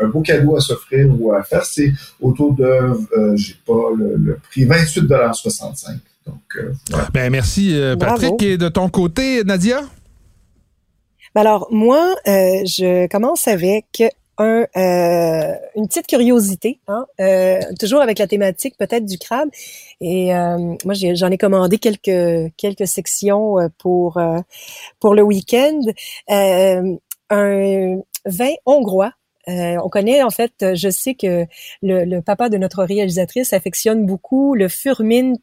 un, 0.00 0.06
beau 0.08 0.20
cadeau 0.20 0.56
à 0.56 0.60
s'offrir 0.60 1.08
ou 1.18 1.32
à 1.32 1.42
faire. 1.42 1.64
C'est 1.64 1.92
autour 2.20 2.54
de, 2.54 2.64
euh, 2.64 3.36
j'ai 3.36 3.54
pas 3.66 3.90
le, 3.96 4.38
prix, 4.50 4.64
28,65 4.64 5.98
Donc, 6.26 6.36
euh, 6.56 6.72
ben, 7.12 7.30
merci, 7.30 7.78
euh, 7.78 7.96
Patrick. 7.96 8.42
Et 8.42 8.56
de 8.56 8.68
ton 8.68 8.88
côté, 8.88 9.44
Nadia? 9.44 9.82
Ben 11.34 11.42
alors, 11.42 11.68
moi, 11.70 12.16
je 12.24 13.06
commence 13.08 13.46
avec 13.46 14.02
un, 14.38 14.66
euh, 14.76 15.54
une 15.74 15.88
petite 15.88 16.06
curiosité, 16.06 16.80
hein, 16.86 17.06
euh, 17.20 17.60
toujours 17.78 18.00
avec 18.00 18.18
la 18.18 18.26
thématique 18.26 18.76
peut-être 18.78 19.04
du 19.04 19.18
crabe. 19.18 19.50
Et 20.00 20.34
euh, 20.34 20.76
moi, 20.84 20.94
j'en 20.94 21.30
ai, 21.30 21.38
commandé 21.38 21.78
quelques 21.78 22.52
quelques 22.56 22.86
sections 22.86 23.56
pour 23.78 24.20
pour 25.00 25.14
le 25.14 25.22
week-end. 25.22 25.80
un 27.30 27.98
vin 28.24 28.54
hongrois. 28.64 29.12
on 29.46 29.88
connaît 29.88 30.22
en 30.22 30.30
fait, 30.30 30.52
je 30.74 30.88
sais 30.88 31.14
que 31.14 31.46
le, 31.82 32.04
le, 32.04 32.22
papa 32.22 32.48
de 32.48 32.58
notre 32.58 32.84
réalisatrice 32.84 33.52
affectionne 33.52 34.06
beaucoup 34.06 34.54
le 34.54 34.68
furmint 34.68 35.34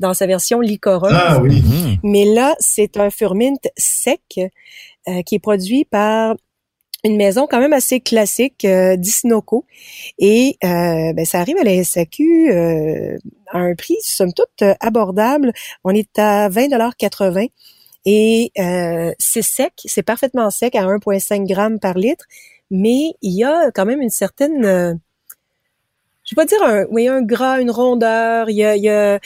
dans 0.00 0.14
sa 0.14 0.26
version 0.26 0.60
liquoreuse. 0.60 1.12
Ah 1.14 1.40
oui. 1.42 1.62
Mais 2.02 2.24
là, 2.24 2.54
c'est 2.60 2.96
un 2.98 3.10
furmint 3.10 3.54
sec 3.76 4.22
qui 5.26 5.34
est 5.34 5.42
produit 5.42 5.84
par 5.84 6.34
une 7.04 7.16
maison 7.16 7.46
quand 7.48 7.60
même 7.60 7.72
assez 7.72 8.00
classique 8.00 8.64
euh, 8.64 8.96
d'Isnoco. 8.96 9.66
Et 10.18 10.56
euh, 10.64 11.12
ben, 11.12 11.24
ça 11.24 11.40
arrive 11.40 11.58
à 11.58 11.64
la 11.64 11.84
SAQ 11.84 12.50
euh, 12.50 13.18
à 13.52 13.58
un 13.58 13.74
prix, 13.74 13.96
somme 14.02 14.32
toute, 14.32 14.64
abordable. 14.80 15.52
On 15.84 15.90
est 15.90 16.18
à 16.18 16.48
20,80 16.48 17.50
Et 18.06 18.52
euh, 18.58 19.12
c'est 19.18 19.42
sec, 19.42 19.74
c'est 19.84 20.02
parfaitement 20.02 20.50
sec 20.50 20.74
à 20.74 20.84
1,5 20.84 21.46
grammes 21.46 21.78
par 21.78 21.94
litre, 21.94 22.24
mais 22.70 23.14
il 23.22 23.32
y 23.36 23.44
a 23.44 23.70
quand 23.70 23.86
même 23.86 24.00
une 24.00 24.10
certaine... 24.10 24.64
Euh, 24.64 24.94
je 26.24 26.34
vais 26.34 26.42
pas 26.42 26.46
dire 26.46 26.62
un, 26.62 26.84
oui, 26.90 27.06
un 27.06 27.20
gras, 27.20 27.60
une 27.60 27.70
rondeur, 27.70 28.48
il 28.48 28.56
y 28.56 28.64
a, 28.64 28.76
il 28.76 28.82
y 28.82 28.88
a 28.88 29.20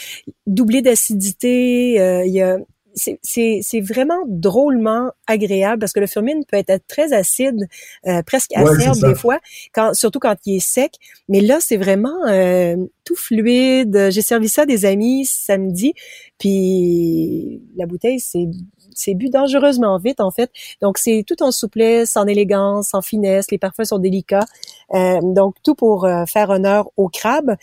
doublé 0.48 0.82
d'acidité, 0.82 2.00
euh, 2.00 2.24
il 2.26 2.32
y 2.32 2.42
a 2.42 2.58
c'est 2.98 3.80
vraiment 3.80 4.20
drôlement 4.26 5.10
agréable 5.26 5.80
parce 5.80 5.92
que 5.92 6.00
le 6.00 6.06
furmine 6.06 6.44
peut 6.44 6.62
être 6.66 6.86
très 6.86 7.12
acide, 7.12 7.68
euh, 8.06 8.22
presque 8.22 8.50
acerbe 8.54 9.00
des 9.00 9.14
fois, 9.14 9.38
quand, 9.72 9.94
surtout 9.94 10.18
quand 10.18 10.36
il 10.46 10.56
est 10.56 10.60
sec. 10.60 10.92
Mais 11.28 11.40
là, 11.40 11.58
c'est 11.60 11.76
vraiment 11.76 12.26
euh, 12.26 12.76
tout 13.04 13.16
fluide. 13.16 14.08
J'ai 14.10 14.22
servi 14.22 14.48
ça 14.48 14.62
à 14.62 14.66
des 14.66 14.84
amis 14.84 15.26
samedi, 15.26 15.94
puis 16.38 17.62
la 17.76 17.86
bouteille, 17.86 18.20
c'est 18.20 18.46
c'est 18.94 19.14
bu 19.14 19.28
dangereusement 19.28 19.96
vite 19.98 20.20
en 20.20 20.30
fait. 20.30 20.50
Donc 20.82 20.98
c'est 20.98 21.22
tout 21.24 21.40
en 21.42 21.52
souplesse, 21.52 22.16
en 22.16 22.26
élégance, 22.26 22.94
en 22.94 23.02
finesse. 23.02 23.50
Les 23.50 23.58
parfums 23.58 23.84
sont 23.84 23.98
délicats. 23.98 24.46
Euh, 24.94 25.20
donc 25.22 25.54
tout 25.62 25.74
pour 25.74 26.08
faire 26.26 26.50
honneur 26.50 26.90
au 26.96 27.08
crabe. 27.08 27.54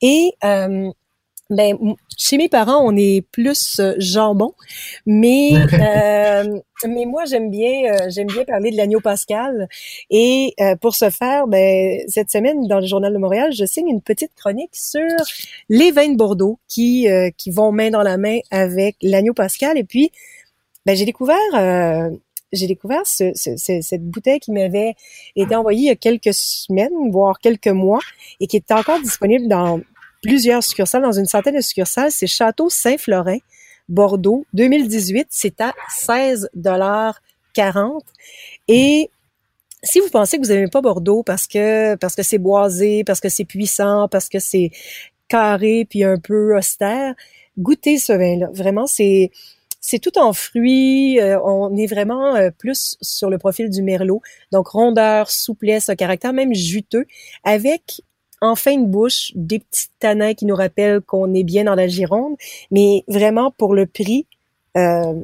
Et 0.00 0.32
ben, 1.50 1.78
chez 2.18 2.36
mes 2.36 2.50
parents, 2.50 2.82
on 2.84 2.94
est 2.94 3.22
plus 3.32 3.80
euh, 3.80 3.94
jambon, 3.98 4.52
mais 5.06 5.52
euh, 5.72 6.60
mais 6.86 7.06
moi 7.06 7.24
j'aime 7.24 7.50
bien 7.50 7.90
euh, 7.90 8.10
j'aime 8.10 8.26
bien 8.26 8.44
parler 8.44 8.70
de 8.70 8.76
l'agneau 8.76 9.00
pascal. 9.00 9.66
Et 10.10 10.54
pour 10.82 10.94
ce 10.94 11.08
faire, 11.08 11.46
ben 11.46 12.00
cette 12.06 12.30
semaine 12.30 12.66
dans 12.66 12.80
le 12.80 12.86
journal 12.86 13.12
de 13.12 13.18
Montréal, 13.18 13.52
je 13.52 13.64
signe 13.64 13.88
une 13.88 14.02
petite 14.02 14.32
chronique 14.34 14.74
sur 14.74 15.00
les 15.70 15.90
vins 15.90 16.10
de 16.10 16.16
Bordeaux 16.16 16.58
qui 16.68 17.06
qui 17.38 17.50
vont 17.50 17.72
main 17.72 17.90
dans 17.90 18.02
la 18.02 18.18
main 18.18 18.40
avec 18.50 18.96
l'agneau 19.00 19.32
pascal. 19.32 19.78
Et 19.78 19.84
puis 19.84 20.12
ben 20.84 20.96
j'ai 20.96 21.06
découvert 21.06 21.38
j'ai 22.52 22.66
découvert 22.66 23.06
ce, 23.06 23.32
cette 23.34 24.04
bouteille 24.04 24.40
qui 24.40 24.52
m'avait 24.52 24.94
été 25.36 25.54
envoyée 25.54 25.80
il 25.80 25.86
y 25.86 25.90
a 25.90 25.96
quelques 25.96 26.32
semaines, 26.32 27.10
voire 27.10 27.38
quelques 27.40 27.68
mois, 27.68 28.00
et 28.40 28.46
qui 28.46 28.56
est 28.56 28.72
encore 28.72 29.00
disponible 29.00 29.48
dans 29.48 29.80
plusieurs 30.22 30.62
succursales, 30.62 31.02
dans 31.02 31.12
une 31.12 31.26
centaine 31.26 31.56
de 31.56 31.60
succursales. 31.60 32.10
C'est 32.10 32.26
Château 32.26 32.68
Saint-Florin, 32.68 33.38
Bordeaux, 33.88 34.46
2018. 34.54 35.28
C'est 35.30 35.60
à 35.60 35.72
16 35.90 36.50
dollars 36.54 37.20
40. 37.54 38.04
Et 38.68 39.10
si 39.82 40.00
vous 40.00 40.08
pensez 40.10 40.38
que 40.38 40.42
vous 40.42 40.52
n'aimez 40.52 40.68
pas 40.68 40.80
Bordeaux 40.80 41.22
parce 41.22 41.46
que 41.46 41.94
parce 41.96 42.14
que 42.14 42.22
c'est 42.22 42.38
boisé, 42.38 43.04
parce 43.04 43.20
que 43.20 43.28
c'est 43.28 43.44
puissant, 43.44 44.08
parce 44.08 44.28
que 44.28 44.38
c'est 44.38 44.70
carré 45.28 45.86
puis 45.88 46.04
un 46.04 46.18
peu 46.18 46.56
austère, 46.56 47.14
goûtez 47.58 47.98
ce 47.98 48.12
vin-là. 48.12 48.48
Vraiment, 48.52 48.86
c'est 48.86 49.30
c'est 49.80 49.98
tout 50.00 50.18
en 50.18 50.32
fruits. 50.32 51.20
Euh, 51.20 51.40
on 51.42 51.76
est 51.76 51.86
vraiment 51.86 52.36
euh, 52.36 52.50
plus 52.50 52.96
sur 53.00 53.30
le 53.30 53.38
profil 53.38 53.70
du 53.70 53.82
merlot. 53.82 54.20
Donc 54.52 54.68
rondeur, 54.68 55.30
souplesse, 55.30 55.88
un 55.88 55.96
caractère 55.96 56.32
même 56.32 56.54
juteux, 56.54 57.06
avec 57.44 58.02
en 58.40 58.54
fin 58.54 58.76
de 58.76 58.86
bouche, 58.86 59.32
des 59.34 59.58
petits 59.58 59.88
tanins 59.98 60.34
qui 60.34 60.46
nous 60.46 60.54
rappellent 60.54 61.00
qu'on 61.00 61.34
est 61.34 61.44
bien 61.44 61.64
dans 61.64 61.74
la 61.74 61.88
Gironde, 61.88 62.36
mais 62.70 63.04
vraiment 63.08 63.50
pour 63.50 63.74
le 63.74 63.86
prix, 63.86 64.26
euh, 64.76 65.14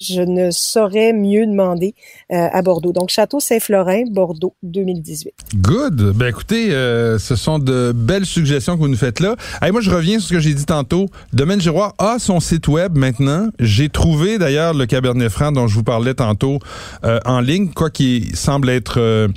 je 0.00 0.22
ne 0.22 0.50
saurais 0.50 1.12
mieux 1.12 1.46
demander 1.46 1.94
euh, 2.32 2.48
à 2.52 2.62
Bordeaux. 2.62 2.92
Donc, 2.92 3.10
Château 3.10 3.40
Saint-Florin, 3.40 4.04
Bordeaux, 4.10 4.54
2018. 4.62 5.32
Good. 5.56 6.12
Ben 6.14 6.28
écoutez, 6.28 6.72
euh, 6.72 7.18
ce 7.18 7.34
sont 7.34 7.58
de 7.58 7.92
belles 7.92 8.26
suggestions 8.26 8.76
que 8.76 8.80
vous 8.80 8.88
nous 8.88 8.96
faites 8.96 9.20
là. 9.20 9.34
Hey, 9.60 9.72
moi, 9.72 9.80
je 9.80 9.90
reviens 9.90 10.20
sur 10.20 10.28
ce 10.28 10.34
que 10.34 10.40
j'ai 10.40 10.54
dit 10.54 10.66
tantôt. 10.66 11.06
Domaine 11.32 11.60
Giroir 11.60 11.94
a 11.98 12.18
son 12.18 12.38
site 12.38 12.68
web 12.68 12.96
maintenant. 12.96 13.48
J'ai 13.58 13.88
trouvé 13.88 14.38
d'ailleurs 14.38 14.72
le 14.74 14.86
Cabernet 14.86 15.30
Franc 15.30 15.52
dont 15.52 15.66
je 15.66 15.74
vous 15.74 15.84
parlais 15.84 16.14
tantôt 16.14 16.60
euh, 17.04 17.18
en 17.24 17.40
ligne, 17.40 17.70
quoi 17.70 17.90
qu'il 17.90 18.36
semble 18.36 18.70
être 18.70 19.28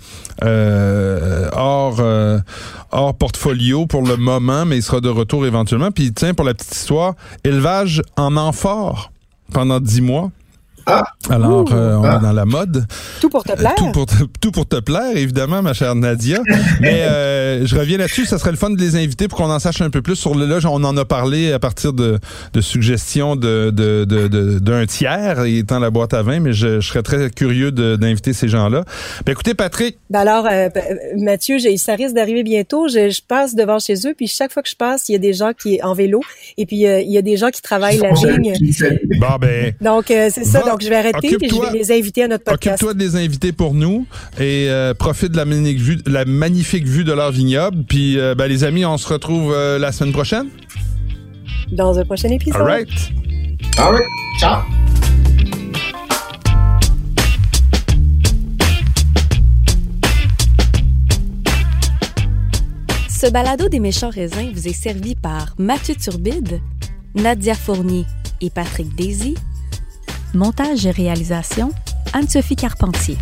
hors 0.42 2.02
hors 2.92 3.14
portfolio 3.16 3.86
pour 3.86 4.02
le 4.02 4.18
moment, 4.18 4.66
mais 4.66 4.78
il 4.78 4.84
sera 4.84 5.00
de 5.00 5.10
retour 5.10 5.46
éventuellement. 5.46 5.92
Puis 5.92 6.12
tiens, 6.14 6.34
pour 6.34 6.46
la 6.46 6.54
petite 6.54 6.76
histoire, 6.76 7.16
élevage 7.44 8.02
en 8.18 8.36
amphore 8.36 9.12
pendant 9.54 9.80
dix 9.80 10.02
mois. 10.02 10.32
Ah. 10.86 11.04
Alors, 11.30 11.66
euh, 11.72 11.96
on 11.96 12.04
est 12.04 12.22
dans 12.22 12.32
la 12.32 12.46
mode. 12.46 12.86
Tout 13.20 13.30
pour 13.30 13.44
te 13.44 13.54
plaire. 13.54 13.76
tout, 13.76 13.92
pour 13.92 14.06
te, 14.06 14.16
tout 14.40 14.52
pour 14.52 14.68
te 14.68 14.80
plaire, 14.80 15.16
évidemment, 15.16 15.62
ma 15.62 15.74
chère 15.74 15.96
Nadia. 15.96 16.40
Mais 16.82 17.04
euh, 17.04 17.66
je 17.66 17.76
reviens 17.76 17.98
là-dessus. 17.98 18.26
Ça 18.26 18.38
serait 18.38 18.52
le 18.52 18.58
fun 18.58 18.70
de 18.72 18.80
les 18.80 18.96
inviter 18.96 19.28
pour 19.28 19.38
qu'on 19.38 19.52
en 19.52 19.60
sache 19.60 19.82
un 19.82 19.90
peu 19.90 20.02
plus 20.02 20.16
sur 20.16 20.36
le 20.36 20.46
là. 20.46 20.60
On 20.66 20.84
en 20.84 20.98
a 20.98 21.06
parlé 21.06 21.52
à 21.52 21.60
partir 21.60 21.94
de, 21.94 22.20
de 22.54 22.62
suggestions 22.62 23.36
de, 23.36 23.70
de, 23.72 24.06
de, 24.06 24.60
d'un 24.60 24.86
tiers 24.86 25.44
étant 25.46 25.80
la 25.80 25.90
boîte 25.90 26.14
à 26.14 26.24
vin, 26.24 26.40
mais 26.40 26.54
je, 26.54 26.80
je 26.80 26.88
serais 26.88 27.04
très 27.04 27.30
curieux 27.30 27.72
d'inviter 27.72 28.34
ces 28.34 28.48
gens-là. 28.48 28.84
Ben, 29.26 29.32
écoutez, 29.32 29.54
Patrick. 29.54 29.98
Ben 30.10 30.22
alors, 30.22 30.48
euh, 30.52 30.70
Mathieu, 31.18 31.58
ça 31.78 31.96
risque 31.96 32.16
d'arriver 32.16 32.44
bientôt. 32.44 32.88
Je, 32.88 33.10
je, 33.10 33.22
passe 33.22 33.56
devant 33.56 33.80
chez 33.80 33.96
eux, 34.08 34.14
puis 34.16 34.28
chaque 34.28 34.52
fois 34.52 34.64
que 34.64 34.70
je 34.70 34.76
passe, 34.76 35.08
il 35.10 35.14
y 35.14 35.16
a 35.16 35.20
des 35.20 35.34
gens 35.34 35.52
qui 35.54 35.82
en 35.84 35.94
vélo, 35.94 36.22
et 36.58 36.66
puis 36.66 36.78
il 36.78 37.12
y 37.12 37.18
a 37.18 37.22
des 37.22 37.38
gens 37.38 37.50
qui 37.50 37.62
travaillent 37.62 38.00
la 38.00 38.14
vigne. 38.14 38.54
Bon, 39.20 39.38
ben. 39.40 39.74
Donc, 39.80 40.06
c'est 40.08 40.44
ça. 40.44 40.62
Donc, 40.72 40.82
je 40.82 40.90
vais 40.90 40.96
arrêter 40.96 41.36
et 41.42 41.50
je 41.50 41.62
vais 41.62 41.78
les 41.78 41.92
inviter 41.92 42.24
à 42.24 42.28
notre 42.30 42.46
podcast. 42.46 42.82
Occupe-toi 42.82 42.94
de 42.94 43.00
les 43.00 43.16
inviter 43.18 43.52
pour 43.52 43.74
nous 43.74 44.06
et 44.40 44.68
euh, 44.70 44.94
profite 44.94 45.34
de 45.34 45.38
la 45.38 45.44
magnifique 45.44 45.80
vue, 45.80 45.98
la 46.06 46.24
magnifique 46.24 46.88
vue 46.88 47.04
de 47.04 47.12
leur 47.12 47.32
vignoble. 47.32 47.84
Puis, 47.84 48.18
euh, 48.18 48.36
ben, 48.36 48.48
les 48.48 48.64
amis, 48.64 48.86
on 48.86 48.98
se 48.98 49.08
retrouve 49.08 49.52
euh, 49.54 49.78
la 49.78 49.92
semaine 49.92 50.14
prochaine. 50.14 50.48
Dans 51.74 52.00
un 52.00 52.06
prochain 52.06 52.30
épisode. 52.30 52.62
All 52.62 52.68
right. 52.68 52.90
All 53.78 53.92
right. 53.92 54.06
Ciao. 54.40 54.62
Ce 63.10 63.30
balado 63.30 63.68
des 63.68 63.80
méchants 63.80 64.10
raisins 64.10 64.52
vous 64.54 64.68
est 64.70 64.74
servi 64.74 65.16
par 65.16 65.54
Mathieu 65.60 65.96
Turbide, 65.96 66.62
Nadia 67.14 67.56
Fournier 67.56 68.06
et 68.40 68.50
Patrick 68.50 68.96
Daisy 68.96 69.36
Montage 70.34 70.86
et 70.86 70.92
réalisation, 70.92 71.72
Anne-Sophie 72.14 72.56
Carpentier. 72.56 73.18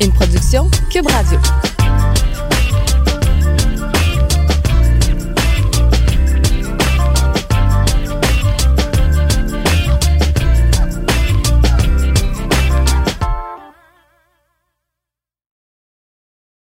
Une 0.00 0.10
production 0.10 0.70
Cube 0.90 1.06
Radio. 1.06 1.38